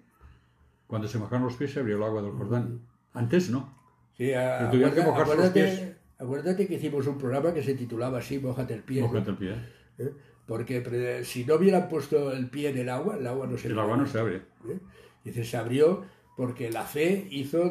cuando 0.88 1.07
se 1.07 1.18
mojaron 1.18 1.44
los 1.44 1.55
pies 1.55 1.72
se 1.72 1.81
abrió 1.81 1.96
el 1.96 2.03
agua 2.03 2.22
del 2.22 2.33
Jordán. 2.33 2.81
Antes 3.12 3.51
no. 3.51 3.79
Sí, 4.16 4.35
acuérdate, 4.35 5.96
acuérdate, 6.18 6.66
que 6.66 6.74
hicimos 6.74 7.07
un 7.07 7.18
programa 7.18 7.55
que 7.55 7.62
se 7.62 7.74
titulaba 7.74 8.18
así, 8.18 8.40
Mojate 8.40 8.74
el 8.74 8.83
pie. 8.83 9.03
Mojate 9.03 9.31
el 9.31 9.37
pie. 9.37 9.55
¿Eh? 9.98 10.12
Porque 10.46 11.22
si 11.24 11.44
no 11.44 11.55
hubieran 11.55 11.88
puesto 11.88 12.33
el 12.33 12.48
pie 12.51 12.70
en 12.70 12.79
el 12.79 12.88
agua, 12.88 13.16
el 13.16 13.27
agua 13.27 13.46
no 13.46 13.57
se 13.57 13.68
El 13.68 13.79
agua 13.79 13.96
no 13.96 14.07
se 14.07 14.18
abre. 14.18 14.37
¿Eh? 14.68 14.81
Dice, 15.22 15.44
se 15.44 15.57
abrió 15.57 16.05
porque 16.37 16.70
la 16.70 16.83
fe 16.83 17.29
hizo 17.31 17.70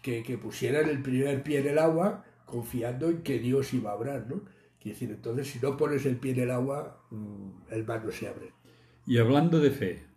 que, 0.00 0.22
que 0.22 0.38
pusieran 0.38 0.88
el 0.88 1.02
primer 1.02 1.42
pie 1.42 1.58
en 1.58 1.68
el 1.68 1.78
agua 1.78 2.24
confiando 2.46 3.10
en 3.10 3.22
que 3.22 3.38
Dios 3.38 3.74
iba 3.74 3.90
a 3.90 3.94
obrar, 3.94 4.26
¿no? 4.28 4.42
Quiere 4.80 4.94
decir, 4.94 5.10
entonces 5.10 5.48
si 5.48 5.58
no 5.58 5.76
pones 5.76 6.06
el 6.06 6.16
pie 6.16 6.32
en 6.32 6.40
el 6.40 6.50
agua, 6.50 7.02
mm, 7.10 7.72
el 7.72 7.84
mar 7.84 8.04
no 8.04 8.12
se 8.12 8.28
abre. 8.28 8.52
Y 9.06 9.18
hablando 9.18 9.58
de 9.58 9.70
fe, 9.70 10.07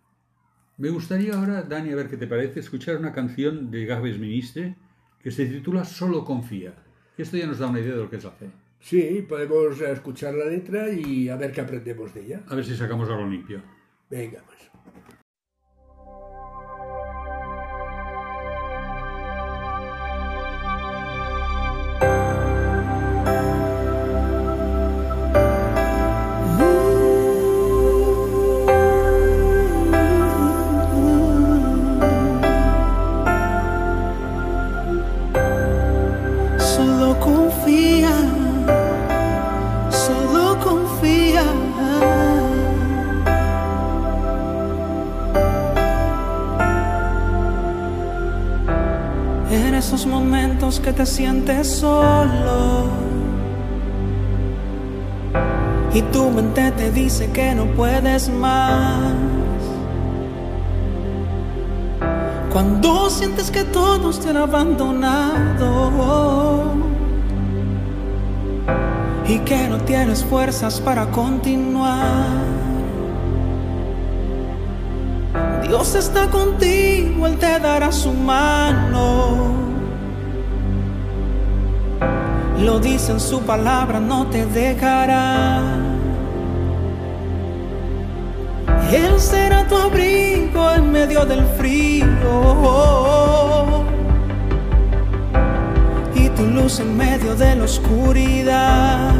me 0.82 0.90
gustaría 0.90 1.34
ahora, 1.34 1.62
Dani, 1.62 1.92
a 1.92 1.94
ver 1.94 2.08
qué 2.10 2.16
te 2.16 2.26
parece, 2.26 2.58
escuchar 2.58 2.96
una 2.96 3.12
canción 3.12 3.70
de 3.70 3.86
Gabes 3.86 4.18
Ministre 4.18 4.74
que 5.22 5.30
se 5.30 5.46
titula 5.46 5.84
Solo 5.84 6.24
confía. 6.24 6.74
Esto 7.16 7.36
ya 7.36 7.46
nos 7.46 7.60
da 7.60 7.68
una 7.68 7.78
idea 7.78 7.92
de 7.92 7.98
lo 7.98 8.10
que 8.10 8.16
es 8.16 8.24
la 8.24 8.32
fe. 8.32 8.50
Sí, 8.80 9.24
podemos 9.28 9.80
escuchar 9.80 10.34
la 10.34 10.46
letra 10.46 10.90
y 10.90 11.28
a 11.28 11.36
ver 11.36 11.52
qué 11.52 11.60
aprendemos 11.60 12.12
de 12.12 12.24
ella. 12.24 12.42
A 12.48 12.56
ver 12.56 12.64
si 12.64 12.74
sacamos 12.74 13.08
algo 13.08 13.24
limpio. 13.28 13.62
Venga, 14.10 14.42
pues. 14.44 14.58
Momentos 50.42 50.80
que 50.80 50.92
te 50.92 51.06
sientes 51.06 51.68
solo 51.68 52.88
y 55.94 56.02
tu 56.02 56.30
mente 56.30 56.72
te 56.72 56.90
dice 56.90 57.30
que 57.30 57.54
no 57.54 57.66
puedes 57.66 58.28
más. 58.28 59.14
Cuando 62.52 63.08
sientes 63.08 63.52
que 63.52 63.62
todos 63.64 64.18
te 64.20 64.30
han 64.30 64.38
abandonado 64.38 65.12
y 69.28 69.38
que 69.38 69.68
no 69.68 69.78
tienes 69.82 70.24
fuerzas 70.24 70.80
para 70.80 71.06
continuar. 71.06 72.42
Dios 75.62 75.94
está 75.94 76.28
contigo, 76.28 77.26
Él 77.28 77.38
te 77.38 77.60
dará 77.60 77.92
su 77.92 78.12
mano. 78.12 79.71
Lo 82.62 82.78
dice 82.78 83.10
en 83.10 83.18
su 83.18 83.40
palabra, 83.42 83.98
no 83.98 84.28
te 84.28 84.46
dejará. 84.46 85.60
Él 88.92 89.18
será 89.18 89.66
tu 89.66 89.76
abrigo 89.76 90.70
en 90.70 90.92
medio 90.92 91.24
del 91.24 91.44
frío 91.58 92.06
y 96.14 96.28
tu 96.28 96.46
luz 96.46 96.78
en 96.78 96.96
medio 96.96 97.34
de 97.34 97.56
la 97.56 97.64
oscuridad. 97.64 99.12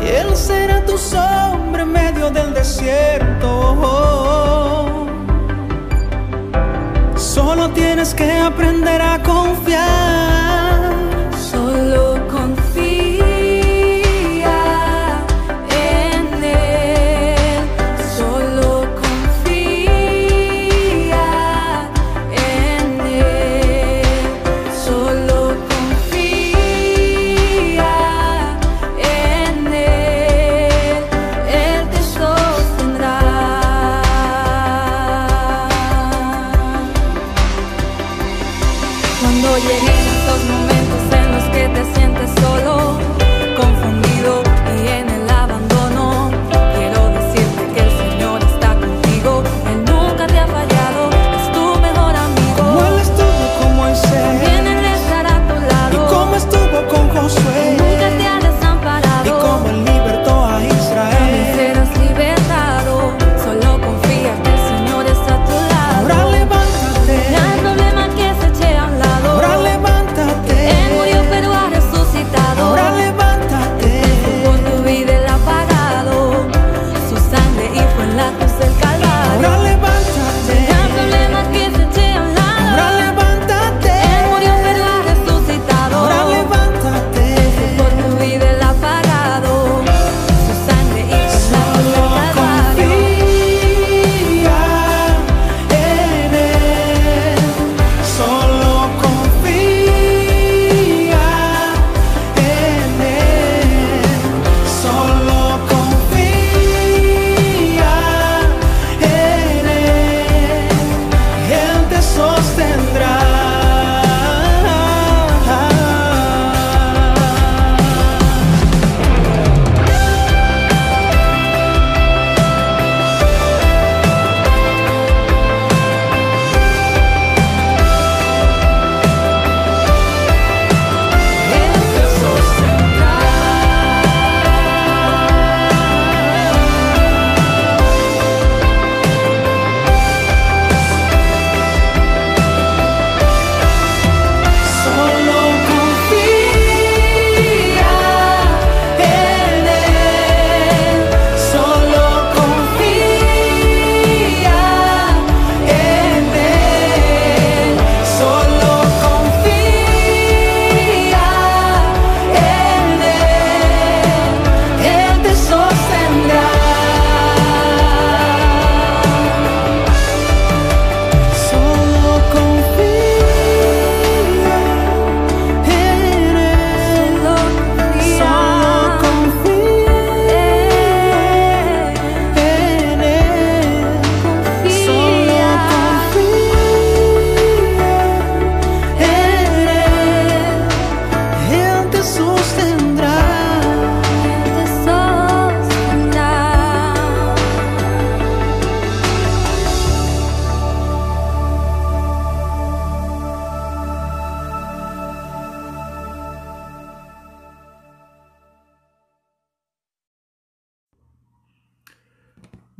Él 0.00 0.34
será 0.34 0.82
tu 0.86 0.96
sombra 0.96 1.82
en 1.82 1.92
medio 1.92 2.30
del 2.30 2.54
desierto. 2.54 3.76
Solo 7.16 7.68
tienes 7.70 8.14
que 8.14 8.32
aprender 8.32 9.02
a 9.02 9.22
confiar. 9.22 10.37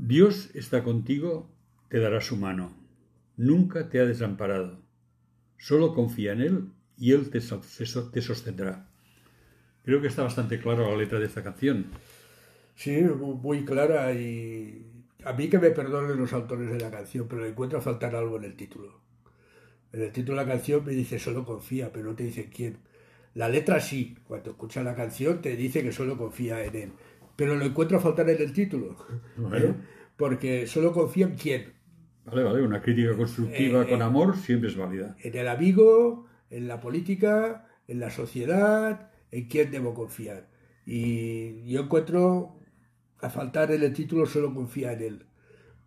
Dios 0.08 0.48
está 0.54 0.82
contigo, 0.84 1.50
te 1.90 1.98
dará 2.00 2.22
su 2.22 2.36
mano. 2.36 2.72
Nunca 3.36 3.90
te 3.90 4.00
ha 4.00 4.06
desamparado. 4.06 4.80
Solo 5.58 5.94
confía 5.94 6.32
en 6.32 6.40
Él 6.40 6.64
y 6.96 7.12
Él 7.12 7.28
te, 7.28 7.42
so- 7.42 7.60
te 7.60 7.84
so- 7.84 8.10
te 8.10 8.22
sostendrá. 8.22 8.88
Creo 9.84 10.00
que 10.00 10.06
está 10.08 10.22
bastante 10.22 10.58
clara 10.60 10.88
la 10.88 10.96
letra 10.96 11.18
de 11.18 11.26
esta 11.26 11.42
canción. 11.42 11.86
Sí, 12.74 13.02
mu- 13.02 13.34
muy 13.34 13.66
clara 13.66 14.12
y 14.14 14.86
a 15.24 15.34
mí 15.34 15.48
que 15.50 15.58
me 15.58 15.70
perdonen 15.70 16.16
los 16.16 16.32
autores 16.32 16.70
de 16.70 16.80
la 16.80 16.90
canción, 16.90 17.26
pero 17.28 17.42
le 17.42 17.48
encuentro 17.50 17.82
faltar 17.82 18.16
algo 18.16 18.38
en 18.38 18.44
el 18.44 18.56
título. 18.56 19.00
En 19.92 20.00
el 20.02 20.12
título 20.12 20.38
de 20.38 20.46
la 20.46 20.52
canción 20.52 20.84
me 20.86 20.92
dice 20.92 21.18
solo 21.18 21.44
confía, 21.44 21.92
pero 21.92 22.06
no 22.06 22.14
te 22.16 22.24
dice 22.24 22.48
quién. 22.48 22.78
La 23.34 23.50
letra 23.50 23.78
sí, 23.80 24.16
cuando 24.26 24.50
escuchas 24.52 24.84
la 24.84 24.94
canción 24.94 25.42
te 25.42 25.54
dice 25.54 25.82
que 25.82 25.92
solo 25.92 26.16
confía 26.16 26.64
en 26.64 26.76
él, 26.76 26.92
pero 27.36 27.56
lo 27.56 27.64
encuentro 27.66 28.00
faltar 28.00 28.30
en 28.30 28.40
el 28.40 28.52
título. 28.54 28.96
Bueno. 29.36 29.56
¿eh? 29.66 29.74
Porque 30.18 30.66
solo 30.66 30.92
confía 30.92 31.26
en 31.26 31.36
quién. 31.36 31.62
Vale, 32.26 32.42
vale, 32.42 32.62
una 32.62 32.82
crítica 32.82 33.16
constructiva 33.16 33.78
Eh, 33.84 33.88
con 33.90 34.02
amor 34.02 34.36
siempre 34.36 34.68
es 34.68 34.76
válida. 34.76 35.16
En 35.26 35.34
el 35.36 35.48
amigo, 35.48 36.26
en 36.50 36.68
la 36.68 36.78
política, 36.80 37.66
en 37.86 38.00
la 38.00 38.10
sociedad, 38.10 39.10
en 39.30 39.48
quién 39.48 39.70
debo 39.70 39.94
confiar. 39.94 40.48
Y 40.84 41.64
yo 41.72 41.82
encuentro 41.82 42.60
a 43.20 43.30
faltar 43.30 43.70
en 43.72 43.82
el 43.82 43.92
título 43.92 44.26
solo 44.26 44.54
confía 44.54 44.92
en 44.92 45.02
él. 45.02 45.26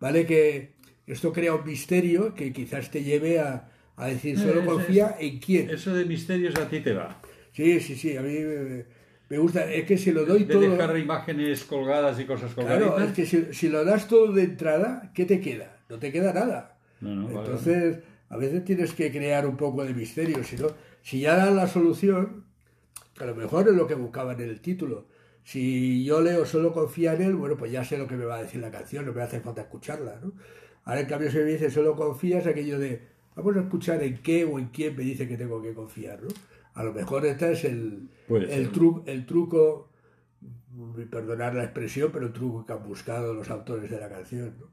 ¿Vale? 0.00 0.26
Que 0.26 0.74
esto 1.06 1.32
crea 1.32 1.54
un 1.54 1.64
misterio 1.64 2.34
que 2.34 2.52
quizás 2.52 2.90
te 2.90 3.04
lleve 3.04 3.38
a, 3.38 3.70
a 3.96 4.06
decir 4.08 4.38
solo 4.38 4.62
Eh, 4.62 4.66
confía 4.72 5.16
en 5.20 5.38
quién. 5.38 5.70
Eso 5.70 5.94
de 5.94 6.04
misterios 6.04 6.56
a 6.56 6.68
ti 6.68 6.80
te 6.80 6.92
va. 6.92 7.20
Sí, 7.52 7.80
sí, 7.80 7.94
sí, 7.96 8.16
a 8.16 8.22
mí 8.22 8.32
me, 8.40 8.84
me 9.32 9.38
gusta. 9.38 9.64
Es 9.72 9.86
que 9.86 9.96
si 9.96 10.12
lo 10.12 10.26
doy 10.26 10.44
De 10.44 10.52
todo... 10.52 10.60
dejar 10.60 10.98
imágenes 10.98 11.64
colgadas 11.64 12.20
y 12.20 12.26
cosas 12.26 12.52
Claro, 12.52 12.88
colgadas. 12.90 13.08
es 13.08 13.14
que 13.16 13.24
si, 13.24 13.54
si 13.54 13.68
lo 13.70 13.82
das 13.82 14.06
todo 14.06 14.30
de 14.30 14.42
entrada, 14.42 15.10
¿qué 15.14 15.24
te 15.24 15.40
queda? 15.40 15.78
No 15.88 15.98
te 15.98 16.12
queda 16.12 16.34
nada. 16.34 16.76
No, 17.00 17.14
no, 17.14 17.24
vale, 17.28 17.38
Entonces, 17.38 17.98
a 18.28 18.36
veces 18.36 18.62
tienes 18.64 18.92
que 18.92 19.10
crear 19.10 19.46
un 19.46 19.56
poco 19.56 19.84
de 19.84 19.94
misterio. 19.94 20.44
Si, 20.44 20.56
no, 20.56 20.68
si 21.00 21.20
ya 21.20 21.34
dan 21.36 21.56
la 21.56 21.66
solución, 21.66 22.44
que 23.16 23.24
a 23.24 23.26
lo 23.26 23.34
mejor 23.34 23.66
es 23.68 23.74
lo 23.74 23.86
que 23.86 23.94
buscaban 23.94 24.38
en 24.38 24.50
el 24.50 24.60
título. 24.60 25.06
Si 25.44 26.04
yo 26.04 26.20
leo 26.20 26.44
solo 26.44 26.74
confía 26.74 27.14
en 27.14 27.22
él, 27.22 27.34
bueno, 27.34 27.56
pues 27.56 27.72
ya 27.72 27.84
sé 27.84 27.96
lo 27.96 28.06
que 28.06 28.16
me 28.16 28.26
va 28.26 28.36
a 28.36 28.42
decir 28.42 28.60
la 28.60 28.70
canción, 28.70 29.06
no 29.06 29.14
me 29.14 29.22
hace 29.22 29.40
falta 29.40 29.62
escucharla, 29.62 30.20
¿no? 30.22 30.32
Ahora, 30.84 31.00
en 31.00 31.06
cambio, 31.06 31.30
si 31.30 31.38
me 31.38 31.44
dice 31.44 31.70
solo 31.70 31.96
confías, 31.96 32.46
aquello 32.46 32.78
de 32.78 33.00
vamos 33.34 33.56
a 33.56 33.60
escuchar 33.60 34.02
en 34.02 34.18
qué 34.18 34.44
o 34.44 34.58
en 34.58 34.66
quién 34.66 34.94
me 34.94 35.04
dice 35.04 35.26
que 35.26 35.38
tengo 35.38 35.62
que 35.62 35.72
confiar, 35.72 36.22
¿no? 36.22 36.28
A 36.74 36.82
lo 36.84 36.92
mejor 36.92 37.26
este 37.26 37.52
es 37.52 37.64
el, 37.64 38.08
el, 38.50 38.72
tru- 38.72 39.02
el 39.06 39.26
truco, 39.26 39.90
perdonar 41.10 41.54
la 41.54 41.64
expresión, 41.64 42.10
pero 42.12 42.26
el 42.26 42.32
truco 42.32 42.64
que 42.64 42.72
han 42.72 42.82
buscado 42.84 43.34
los 43.34 43.50
autores 43.50 43.90
de 43.90 44.00
la 44.00 44.08
canción, 44.08 44.54
¿no? 44.58 44.70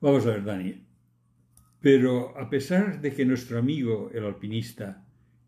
Vamos 0.00 0.26
a 0.26 0.30
ver, 0.30 0.44
Dani. 0.44 0.84
Pero 1.80 2.36
a 2.36 2.50
pesar 2.50 3.00
de 3.00 3.12
que 3.14 3.24
nuestro 3.24 3.58
amigo, 3.58 4.10
el 4.12 4.24
alpinista, 4.24 5.04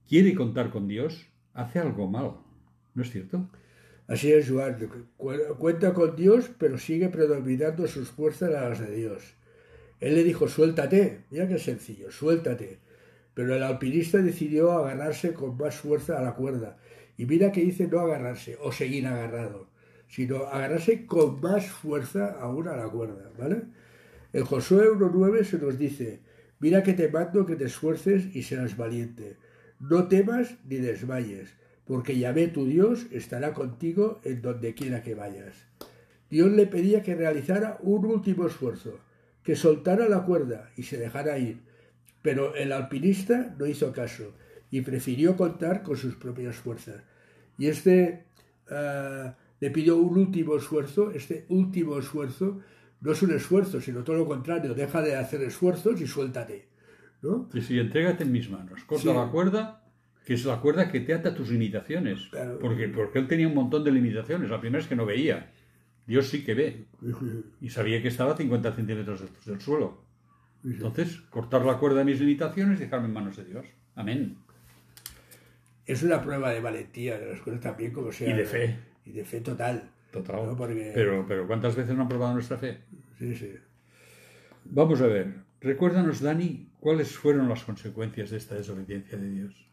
quiere 0.09 0.35
contar 0.35 0.71
con 0.71 0.89
Dios, 0.89 1.29
hace 1.53 1.79
algo 1.79 2.09
mal. 2.09 2.37
¿No 2.95 3.03
es 3.03 3.11
cierto? 3.11 3.49
Así 4.09 4.33
es, 4.33 4.49
Joan. 4.51 4.77
Cu- 5.17 5.57
Cuenta 5.59 5.93
con 5.93 6.17
Dios, 6.17 6.51
pero 6.59 6.79
sigue 6.79 7.09
predominando 7.09 7.87
sus 7.87 8.11
fuerzas 8.11 8.55
a 8.55 8.69
las 8.69 8.81
de 8.81 8.95
Dios. 8.95 9.35
Él 10.01 10.15
le 10.15 10.25
dijo, 10.25 10.49
suéltate. 10.49 11.27
Mira 11.31 11.47
qué 11.47 11.59
sencillo, 11.59 12.11
suéltate. 12.11 12.81
Pero 13.35 13.55
el 13.55 13.63
alpinista 13.63 14.19
decidió 14.19 14.73
agarrarse 14.73 15.33
con 15.33 15.57
más 15.57 15.77
fuerza 15.77 16.19
a 16.19 16.23
la 16.23 16.35
cuerda. 16.35 16.77
Y 17.17 17.27
mira 17.27 17.53
que 17.53 17.63
dice 17.63 17.87
no 17.87 18.01
agarrarse 18.01 18.57
o 18.61 18.73
seguir 18.73 19.07
agarrado, 19.07 19.69
sino 20.09 20.47
agarrarse 20.47 21.07
con 21.07 21.41
más 21.41 21.67
fuerza 21.71 22.37
aún 22.41 22.69
a 22.69 22.77
la 22.77 22.89
cuerda, 22.89 23.31
¿vale? 23.39 23.63
En 24.33 24.45
Josué 24.45 24.91
1.9 24.91 25.45
se 25.45 25.59
nos 25.59 25.79
dice, 25.79 26.21
mira 26.61 26.83
que 26.83 26.93
te 26.93 27.09
mando 27.09 27.47
que 27.47 27.57
te 27.57 27.65
esfuerces 27.65 28.35
y 28.35 28.43
seas 28.43 28.77
valiente. 28.77 29.37
No 29.81 30.09
temas 30.09 30.57
ni 30.69 30.77
desmayes, 30.77 31.55
porque 31.85 32.19
Yahvé 32.19 32.49
tu 32.49 32.67
Dios 32.67 33.07
estará 33.11 33.53
contigo 33.53 34.21
en 34.25 34.43
donde 34.43 34.75
quiera 34.75 35.03
que 35.03 35.15
vayas. 35.15 35.67
Dios 36.31 36.53
le 36.53 36.67
pedía 36.67 37.03
que 37.03 37.17
realizara 37.17 37.79
un 37.81 38.05
último 38.07 38.47
esfuerzo, 38.47 39.01
que 39.43 39.57
soltara 39.57 40.09
la 40.09 40.25
cuerda 40.25 40.71
y 40.77 40.85
se 40.85 40.97
dejara 40.97 41.39
ir. 41.39 41.59
Pero 42.23 42.55
el 42.55 42.73
alpinista 42.73 43.55
no 43.59 43.67
hizo 43.67 43.93
caso 43.93 44.35
y 44.71 44.83
prefirió 44.83 45.37
contar 45.37 45.83
con 45.83 45.97
sus 45.97 46.15
propias 46.17 46.57
fuerzas. 46.57 47.03
Y 47.59 47.67
este 47.67 48.25
ah, 48.71 49.37
le 49.61 49.71
pidió 49.71 49.97
un 49.97 50.19
último 50.19 50.57
esfuerzo, 50.57 51.11
este 51.11 51.47
último 51.49 51.99
esfuerzo 51.99 52.61
no 53.01 53.13
es 53.13 53.23
un 53.23 53.33
esfuerzo, 53.33 53.81
sino 53.81 54.05
todo 54.05 54.17
lo 54.17 54.27
contrario, 54.27 54.75
deja 54.75 55.01
de 55.03 55.17
hacer 55.17 55.43
esfuerzos 55.43 56.01
y 56.01 56.07
suéltate. 56.07 56.69
¿no? 57.23 57.49
Y 57.53 57.61
si 57.61 57.79
entrégate 57.79 58.25
en 58.25 58.33
mis 58.33 58.51
manos, 58.51 58.83
corta 58.85 59.03
Sí. 59.03 59.15
la 59.15 59.31
cuerda, 59.31 59.85
que 60.25 60.35
es 60.35 60.45
la 60.45 60.61
cuerda 60.61 60.91
que 60.91 61.01
te 61.01 61.15
ata 61.15 61.31
a 61.31 61.35
tus 61.35 61.51
limitaciones. 61.51 62.29
Claro. 62.31 62.59
Porque, 62.59 62.89
porque 62.89 63.19
él 63.19 63.27
tenía 63.29 63.49
un 63.49 63.55
montón 63.55 63.85
de 63.85 63.93
limitaciones. 63.93 64.51
La 64.51 64.61
primera 64.61 64.83
es 64.83 64.89
que 64.89 64.97
no 64.97 65.05
veía. 65.07 65.51
Dios 66.07 66.29
sí 66.29 66.45
que 66.45 66.55
ve. 66.55 66.87
Y 67.61 67.69
sabía 67.71 68.01
que 68.03 68.09
estaba 68.09 68.33
a 68.33 68.37
50 68.37 68.73
centímetros 68.75 69.23
del 69.47 69.61
suelo. 69.61 70.03
Entonces, 70.65 71.21
cortar 71.31 71.65
la 71.65 71.79
cuerda 71.79 71.99
de 72.01 72.05
mis 72.05 72.21
limitaciones 72.21 72.79
y 72.81 72.85
dejarme 72.85 73.07
en 73.09 73.15
manos 73.15 73.37
de 73.37 73.45
Dios. 73.45 73.67
Amén. 73.95 74.37
Es 75.87 76.03
una 76.03 76.23
prueba 76.23 76.51
de 76.51 76.61
valentía 76.61 77.19
de 77.19 77.31
las 77.33 77.41
cosas 77.41 77.61
también, 77.61 77.93
como 77.93 78.13
sea. 78.13 78.31
Y 78.31 78.37
de 78.37 78.45
fe. 78.45 78.77
Y 79.05 79.13
de 79.13 79.25
fe 79.25 79.41
total. 79.41 79.91
Total. 80.13 80.45
No, 80.47 80.57
porque- 80.57 80.93
Pero, 80.95 81.25
pero 81.27 81.47
¿cuántas 81.47 81.75
veces 81.77 81.95
no 81.97 82.03
han 82.03 82.09
probado 82.09 82.35
nuestra 82.35 82.57
fe? 82.59 82.79
Sí, 83.19 83.35
sí. 83.35 83.55
Vamos 84.65 85.01
a 85.01 85.07
ver. 85.07 85.35
Recuérdanos, 85.61 86.21
Dani, 86.21 86.69
cuáles 86.81 87.17
fueron 87.17 87.49
las 87.49 87.65
consecuencias 87.65 88.31
de 88.31 88.37
esta 88.37 88.55
desobediencia 88.55 89.19
de 89.19 89.31
Dios. 89.31 89.67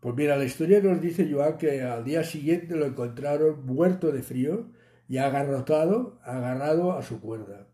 Pues 0.00 0.14
mira, 0.16 0.36
la 0.36 0.44
historia 0.44 0.80
nos 0.80 1.00
dice, 1.00 1.28
Joan, 1.30 1.58
que 1.58 1.82
al 1.82 2.04
día 2.04 2.24
siguiente 2.24 2.74
lo 2.74 2.86
encontraron 2.86 3.66
muerto 3.66 4.10
de 4.12 4.22
frío 4.22 4.66
y 5.08 5.18
agarrotado, 5.18 6.18
agarrado 6.24 6.92
a 6.92 7.02
su 7.02 7.20
cuerda. 7.20 7.66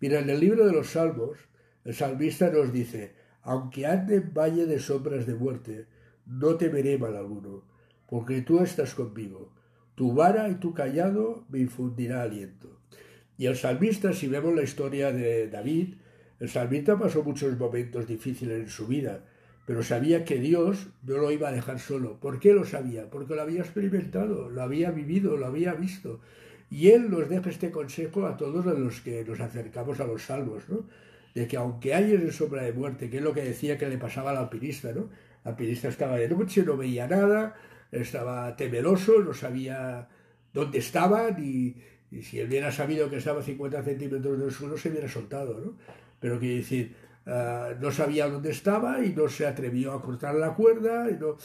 Mira, 0.00 0.20
en 0.20 0.30
el 0.30 0.38
libro 0.40 0.64
de 0.64 0.72
los 0.72 0.90
Salmos, 0.90 1.38
el 1.84 1.94
salmista 1.94 2.50
nos 2.50 2.72
dice, 2.72 3.12
aunque 3.42 3.86
ande 3.86 4.16
en 4.16 4.32
valle 4.32 4.66
de 4.66 4.78
sombras 4.78 5.26
de 5.26 5.34
muerte, 5.34 5.86
no 6.26 6.56
temeré 6.56 6.98
mal 6.98 7.16
alguno, 7.16 7.64
porque 8.08 8.42
tú 8.42 8.60
estás 8.60 8.94
conmigo. 8.94 9.52
Tu 9.94 10.14
vara 10.14 10.48
y 10.48 10.54
tu 10.56 10.72
callado 10.74 11.44
me 11.48 11.58
infundirá 11.58 12.22
aliento. 12.22 12.80
Y 13.36 13.46
el 13.46 13.56
salmista, 13.56 14.12
si 14.12 14.28
vemos 14.28 14.54
la 14.54 14.62
historia 14.62 15.12
de 15.12 15.48
David, 15.48 15.94
el 16.38 16.48
salmista 16.48 16.98
pasó 16.98 17.22
muchos 17.22 17.58
momentos 17.58 18.06
difíciles 18.06 18.60
en 18.60 18.68
su 18.68 18.86
vida, 18.86 19.24
pero 19.66 19.82
sabía 19.82 20.24
que 20.24 20.38
Dios 20.40 20.88
no 21.02 21.18
lo 21.18 21.30
iba 21.30 21.48
a 21.48 21.52
dejar 21.52 21.78
solo. 21.78 22.18
¿Por 22.20 22.40
qué 22.40 22.52
lo 22.52 22.64
sabía? 22.64 23.10
Porque 23.10 23.34
lo 23.34 23.42
había 23.42 23.60
experimentado, 23.60 24.48
lo 24.48 24.62
había 24.62 24.90
vivido, 24.90 25.36
lo 25.36 25.46
había 25.46 25.74
visto. 25.74 26.20
Y 26.70 26.88
él 26.88 27.10
nos 27.10 27.28
deja 27.28 27.50
este 27.50 27.70
consejo 27.70 28.26
a 28.26 28.36
todos 28.36 28.64
los 28.66 29.00
que 29.00 29.24
nos 29.24 29.40
acercamos 29.40 30.00
a 30.00 30.06
los 30.06 30.22
salmos, 30.22 30.68
¿no? 30.68 30.84
De 31.34 31.46
que 31.46 31.56
aunque 31.56 31.94
hay 31.94 32.12
en 32.12 32.30
sombra 32.32 32.62
de 32.62 32.72
muerte, 32.72 33.08
que 33.08 33.18
es 33.18 33.22
lo 33.22 33.32
que 33.32 33.42
decía 33.42 33.78
que 33.78 33.88
le 33.88 33.98
pasaba 33.98 34.30
al 34.30 34.36
alpinista, 34.36 34.92
¿no? 34.92 35.08
El 35.44 35.52
alpinista 35.52 35.88
estaba 35.88 36.16
de 36.16 36.28
noche, 36.28 36.62
no 36.62 36.76
veía 36.76 37.06
nada, 37.06 37.54
estaba 37.90 38.54
temeroso, 38.56 39.20
no 39.20 39.32
sabía 39.34 40.08
dónde 40.52 40.78
estaba, 40.78 41.30
ni, 41.30 41.74
y 42.10 42.22
si 42.22 42.40
él 42.40 42.48
hubiera 42.48 42.70
sabido 42.70 43.08
que 43.08 43.16
estaba 43.16 43.40
a 43.40 43.42
50 43.42 43.82
centímetros 43.82 44.38
del 44.38 44.50
suelo, 44.50 44.76
se 44.76 44.90
hubiera 44.90 45.08
soltado, 45.08 45.58
¿no? 45.58 45.74
Pero 46.20 46.38
quiere 46.38 46.56
decir, 46.56 46.94
ah, 47.26 47.70
no 47.80 47.90
sabía 47.90 48.28
dónde 48.28 48.50
estaba 48.50 49.02
y 49.04 49.14
no 49.14 49.28
se 49.28 49.46
atrevió 49.46 49.92
a 49.92 50.02
cortar 50.02 50.34
la 50.34 50.54
cuerda, 50.54 51.08
y 51.10 51.14
no, 51.14 51.36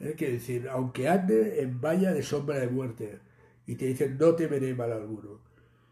eh, 0.00 0.14
quiere 0.16 0.34
decir, 0.34 0.68
aunque 0.70 1.08
ande 1.08 1.60
en 1.60 1.80
valla 1.80 2.12
de 2.12 2.22
sombra 2.22 2.58
de 2.58 2.68
muerte, 2.68 3.18
y 3.66 3.74
te 3.74 3.86
dicen, 3.86 4.16
no 4.18 4.34
temeré 4.34 4.74
mal 4.74 4.92
alguno. 4.92 5.40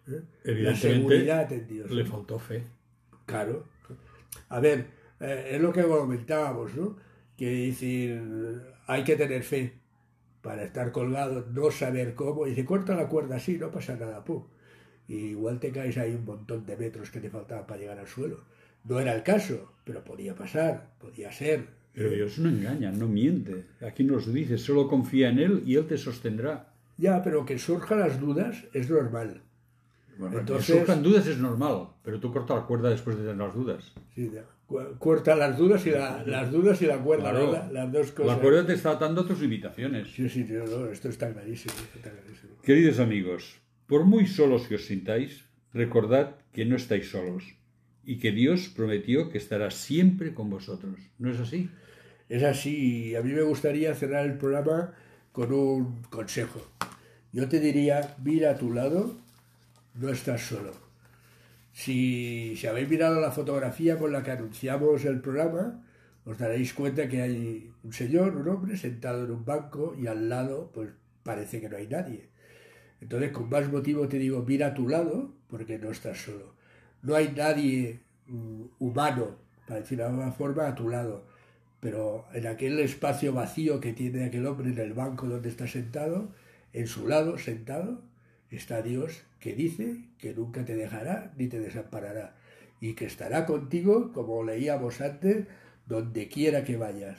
¿eh? 0.09 0.23
La 0.45 0.53
Evidentemente, 0.53 0.81
seguridad 0.81 1.53
en 1.53 1.67
Dios. 1.67 1.91
le 1.91 2.05
faltó 2.05 2.39
fe. 2.39 2.63
Claro. 3.27 3.65
A 4.49 4.61
ver, 4.61 4.87
eh, 5.21 5.51
es 5.53 5.61
lo 5.61 5.73
que 5.73 5.83
comentábamos, 5.83 6.75
¿no? 6.75 6.97
Que 7.37 7.67
decir, 7.67 8.23
hay 8.87 9.05
que 9.05 9.17
tener 9.17 9.43
fe 9.43 9.75
para 10.43 10.65
estar 10.65 10.93
colgado, 10.93 11.47
no 11.53 11.71
saber 11.71 12.15
cómo. 12.15 12.47
Y 12.47 12.51
dice, 12.51 12.65
corta 12.65 12.95
la 12.95 13.09
cuerda 13.09 13.37
así, 13.37 13.59
no 13.59 13.71
pasa 13.71 13.97
nada, 13.97 14.25
pum. 14.25 14.45
Y 15.09 15.17
igual 15.17 15.59
te 15.59 15.71
caes 15.71 15.97
ahí 15.99 16.15
un 16.15 16.25
montón 16.25 16.65
de 16.67 16.77
metros 16.77 17.11
que 17.11 17.21
te 17.21 17.31
faltaban 17.31 17.67
para 17.67 17.81
llegar 17.81 17.99
al 17.99 18.07
suelo. 18.07 18.45
No 18.85 19.01
era 19.01 19.15
el 19.15 19.23
caso, 19.23 19.73
pero 19.85 20.05
podía 20.05 20.35
pasar, 20.35 20.91
podía 20.99 21.33
ser. 21.33 21.67
Pero 21.95 22.11
Dios 22.11 22.39
no 22.39 22.49
engaña, 22.49 22.91
no 22.91 23.09
miente. 23.09 23.65
Aquí 23.81 24.05
nos 24.05 24.33
dice, 24.33 24.59
solo 24.59 24.89
confía 24.89 25.31
en 25.31 25.39
Él 25.39 25.63
y 25.65 25.77
Él 25.77 25.87
te 25.87 25.97
sostendrá. 25.97 26.75
Ya, 26.99 27.23
pero 27.23 27.45
que 27.45 27.59
surjan 27.59 28.01
las 28.01 28.21
dudas 28.21 28.65
es 28.73 28.91
normal. 28.91 29.43
Bueno, 30.19 30.39
Entonces- 30.41 30.67
que 30.67 30.79
surjan 30.79 31.03
dudas 31.03 31.27
es 31.27 31.39
normal, 31.39 31.89
pero 32.03 32.21
tú 32.21 32.33
corta 32.33 32.55
la 32.55 32.67
cuerda 32.67 32.91
después 32.91 33.17
de 33.17 33.23
tener 33.23 33.37
las 33.37 33.55
dudas. 33.55 33.93
Sí. 34.15 34.31
Cu- 34.67 34.97
Corta 34.99 35.35
las 35.37 35.59
dudas 35.59 35.85
y 35.87 35.91
la, 35.91 36.23
las 36.25 36.51
dudas 36.51 36.81
y 36.83 36.87
la 36.87 36.99
cuerda, 36.99 37.31
Claro. 37.33 37.47
¿no? 37.47 37.53
La- 37.53 37.71
las 37.71 37.93
dos 37.93 38.13
cosas. 38.13 38.37
La 38.37 38.41
cuerda 38.43 38.65
te 38.67 38.73
está 38.75 38.93
atando 38.93 39.23
a 39.23 39.27
tus 39.27 39.41
limitaciones. 39.41 40.09
Sí, 40.15 40.29
sí, 40.29 40.47
no, 40.49 40.65
no, 40.67 40.87
esto 40.87 41.09
está 41.09 41.33
clarísimo, 41.33 41.75
está 41.97 42.11
clarísimo. 42.11 42.55
Queridos 42.63 42.99
amigos, 43.01 43.57
por 43.87 44.05
muy 44.05 44.27
solos 44.27 44.67
que 44.67 44.77
os 44.77 44.87
sintáis, 44.87 45.45
Recordad 45.75 46.37
que 46.53 46.65
no 46.65 46.77
estáis 46.77 47.11
solos 47.11 47.43
y 48.05 48.19
que 48.21 48.31
Dios 48.31 48.69
prometió 48.69 49.29
que 49.29 49.39
estará 49.39 49.73
siempre 49.73 50.33
con 50.33 50.49
vosotros. 50.49 50.95
¿No 51.19 51.33
es 51.33 51.41
así? 51.41 51.69
Es 52.29 52.45
así. 52.45 53.17
A 53.17 53.23
mí 53.23 53.33
me 53.33 53.43
gustaría 53.43 53.93
cerrar 53.97 54.25
el 54.25 54.39
programa 54.39 54.93
con 55.33 55.53
un 55.53 56.03
consejo. 56.11 56.63
Yo 57.33 57.49
te 57.49 57.59
diría, 57.59 58.15
mira 58.23 58.53
a 58.53 58.57
tu 58.57 58.73
lado, 58.73 59.17
no 59.95 60.09
estás 60.11 60.43
solo. 60.43 60.73
Si, 61.73 62.55
si 62.57 62.67
habéis 62.67 62.89
mirado 62.89 63.21
la 63.21 63.33
fotografía 63.33 63.99
con 63.99 64.13
la 64.13 64.23
que 64.23 64.31
anunciamos 64.31 65.05
el 65.05 65.21
programa, 65.21 65.83
os 66.25 66.39
daréis 66.39 66.73
cuenta 66.73 67.09
que 67.09 67.21
hay 67.21 67.73
un 67.83 67.93
señor, 67.93 68.37
un 68.37 68.49
hombre, 68.49 68.77
sentado 68.77 69.25
en 69.25 69.31
un 69.31 69.45
banco 69.45 69.95
y 69.99 70.07
al 70.07 70.29
lado, 70.29 70.71
pues 70.73 70.91
parece 71.23 71.61
que 71.61 71.69
no 71.69 71.77
hay 71.77 71.87
nadie. 71.87 72.29
Entonces, 73.01 73.33
con 73.33 73.51
más 73.51 73.71
motivo 73.71 74.09
te 74.09 74.19
digo, 74.19 74.43
mira 74.47 74.69
a 74.69 74.75
tu 74.75 74.89
lado, 74.89 75.35
porque 75.49 75.79
no 75.79 75.91
estás 75.91 76.19
solo. 76.19 76.55
No 77.03 77.15
hay 77.15 77.35
nadie 77.37 78.01
mm, 78.27 78.63
humano, 78.79 79.37
para 79.67 79.81
decirlo 79.81 80.05
de 80.05 80.11
alguna 80.11 80.33
forma, 80.33 80.67
a 80.69 80.75
tu 80.75 80.89
lado. 80.89 81.27
Pero 81.81 82.25
en 82.33 82.47
aquel 82.47 82.79
espacio 82.81 83.35
vacío 83.35 83.79
que 83.81 83.93
tiene 83.93 84.25
aquel 84.25 84.47
hombre 84.47 84.71
en 84.71 84.79
el 84.79 84.95
banco 84.95 85.27
donde 85.27 85.51
está 85.51 85.67
sentado, 85.67 86.31
en 86.73 86.87
su 86.87 87.07
lado, 87.07 87.37
sentado, 87.37 88.01
está 88.57 88.83
Dios 88.83 89.23
que 89.41 89.55
dice 89.55 90.05
que 90.19 90.35
nunca 90.35 90.65
te 90.65 90.75
dejará 90.75 91.33
ni 91.37 91.49
te 91.49 91.61
desamparará 91.61 92.35
y 92.81 92.95
que 92.95 93.07
estará 93.07 93.47
contigo, 93.47 94.13
como 94.13 94.43
leíamos 94.45 95.01
antes, 95.01 95.47
donde 95.87 96.29
quiera 96.29 96.65
que 96.65 96.77
vayas. 96.77 97.19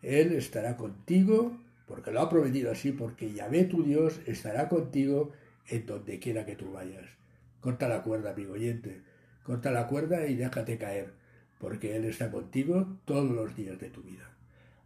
Él 0.00 0.32
estará 0.32 0.76
contigo, 0.76 1.58
porque 1.86 2.10
lo 2.10 2.20
ha 2.20 2.30
prometido 2.30 2.72
así, 2.72 2.92
porque 2.92 3.32
Yahvé 3.32 3.64
tu 3.64 3.82
Dios 3.82 4.20
estará 4.26 4.68
contigo 4.68 5.32
en 5.68 5.86
donde 5.86 6.18
quiera 6.18 6.46
que 6.46 6.56
tú 6.56 6.72
vayas. 6.72 7.04
Corta 7.60 7.88
la 7.88 8.02
cuerda, 8.02 8.30
amigo 8.30 8.54
oyente, 8.54 9.02
corta 9.42 9.70
la 9.70 9.86
cuerda 9.86 10.26
y 10.26 10.34
déjate 10.34 10.78
caer, 10.78 11.12
porque 11.58 11.96
Él 11.96 12.04
está 12.04 12.30
contigo 12.30 12.98
todos 13.04 13.30
los 13.30 13.54
días 13.54 13.78
de 13.78 13.90
tu 13.90 14.02
vida. 14.02 14.30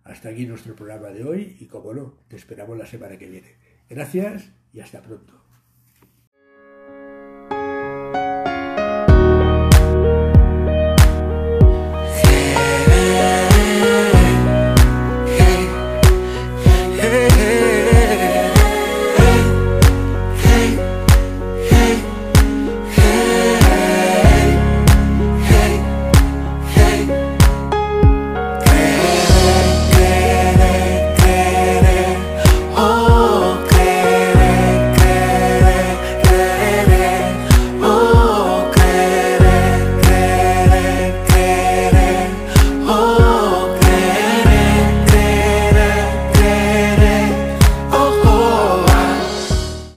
Hasta 0.04 0.28
aquí 0.28 0.46
nuestro 0.46 0.76
programa 0.76 1.08
de 1.08 1.24
hoy 1.24 1.56
y 1.58 1.66
como 1.66 1.94
no, 1.94 2.14
te 2.28 2.36
esperamos 2.36 2.76
la 2.76 2.86
semana 2.86 3.18
que 3.18 3.28
viene. 3.28 3.54
Gracias 3.88 4.50
y 4.72 4.80
hasta 4.80 5.02
pronto. 5.02 5.45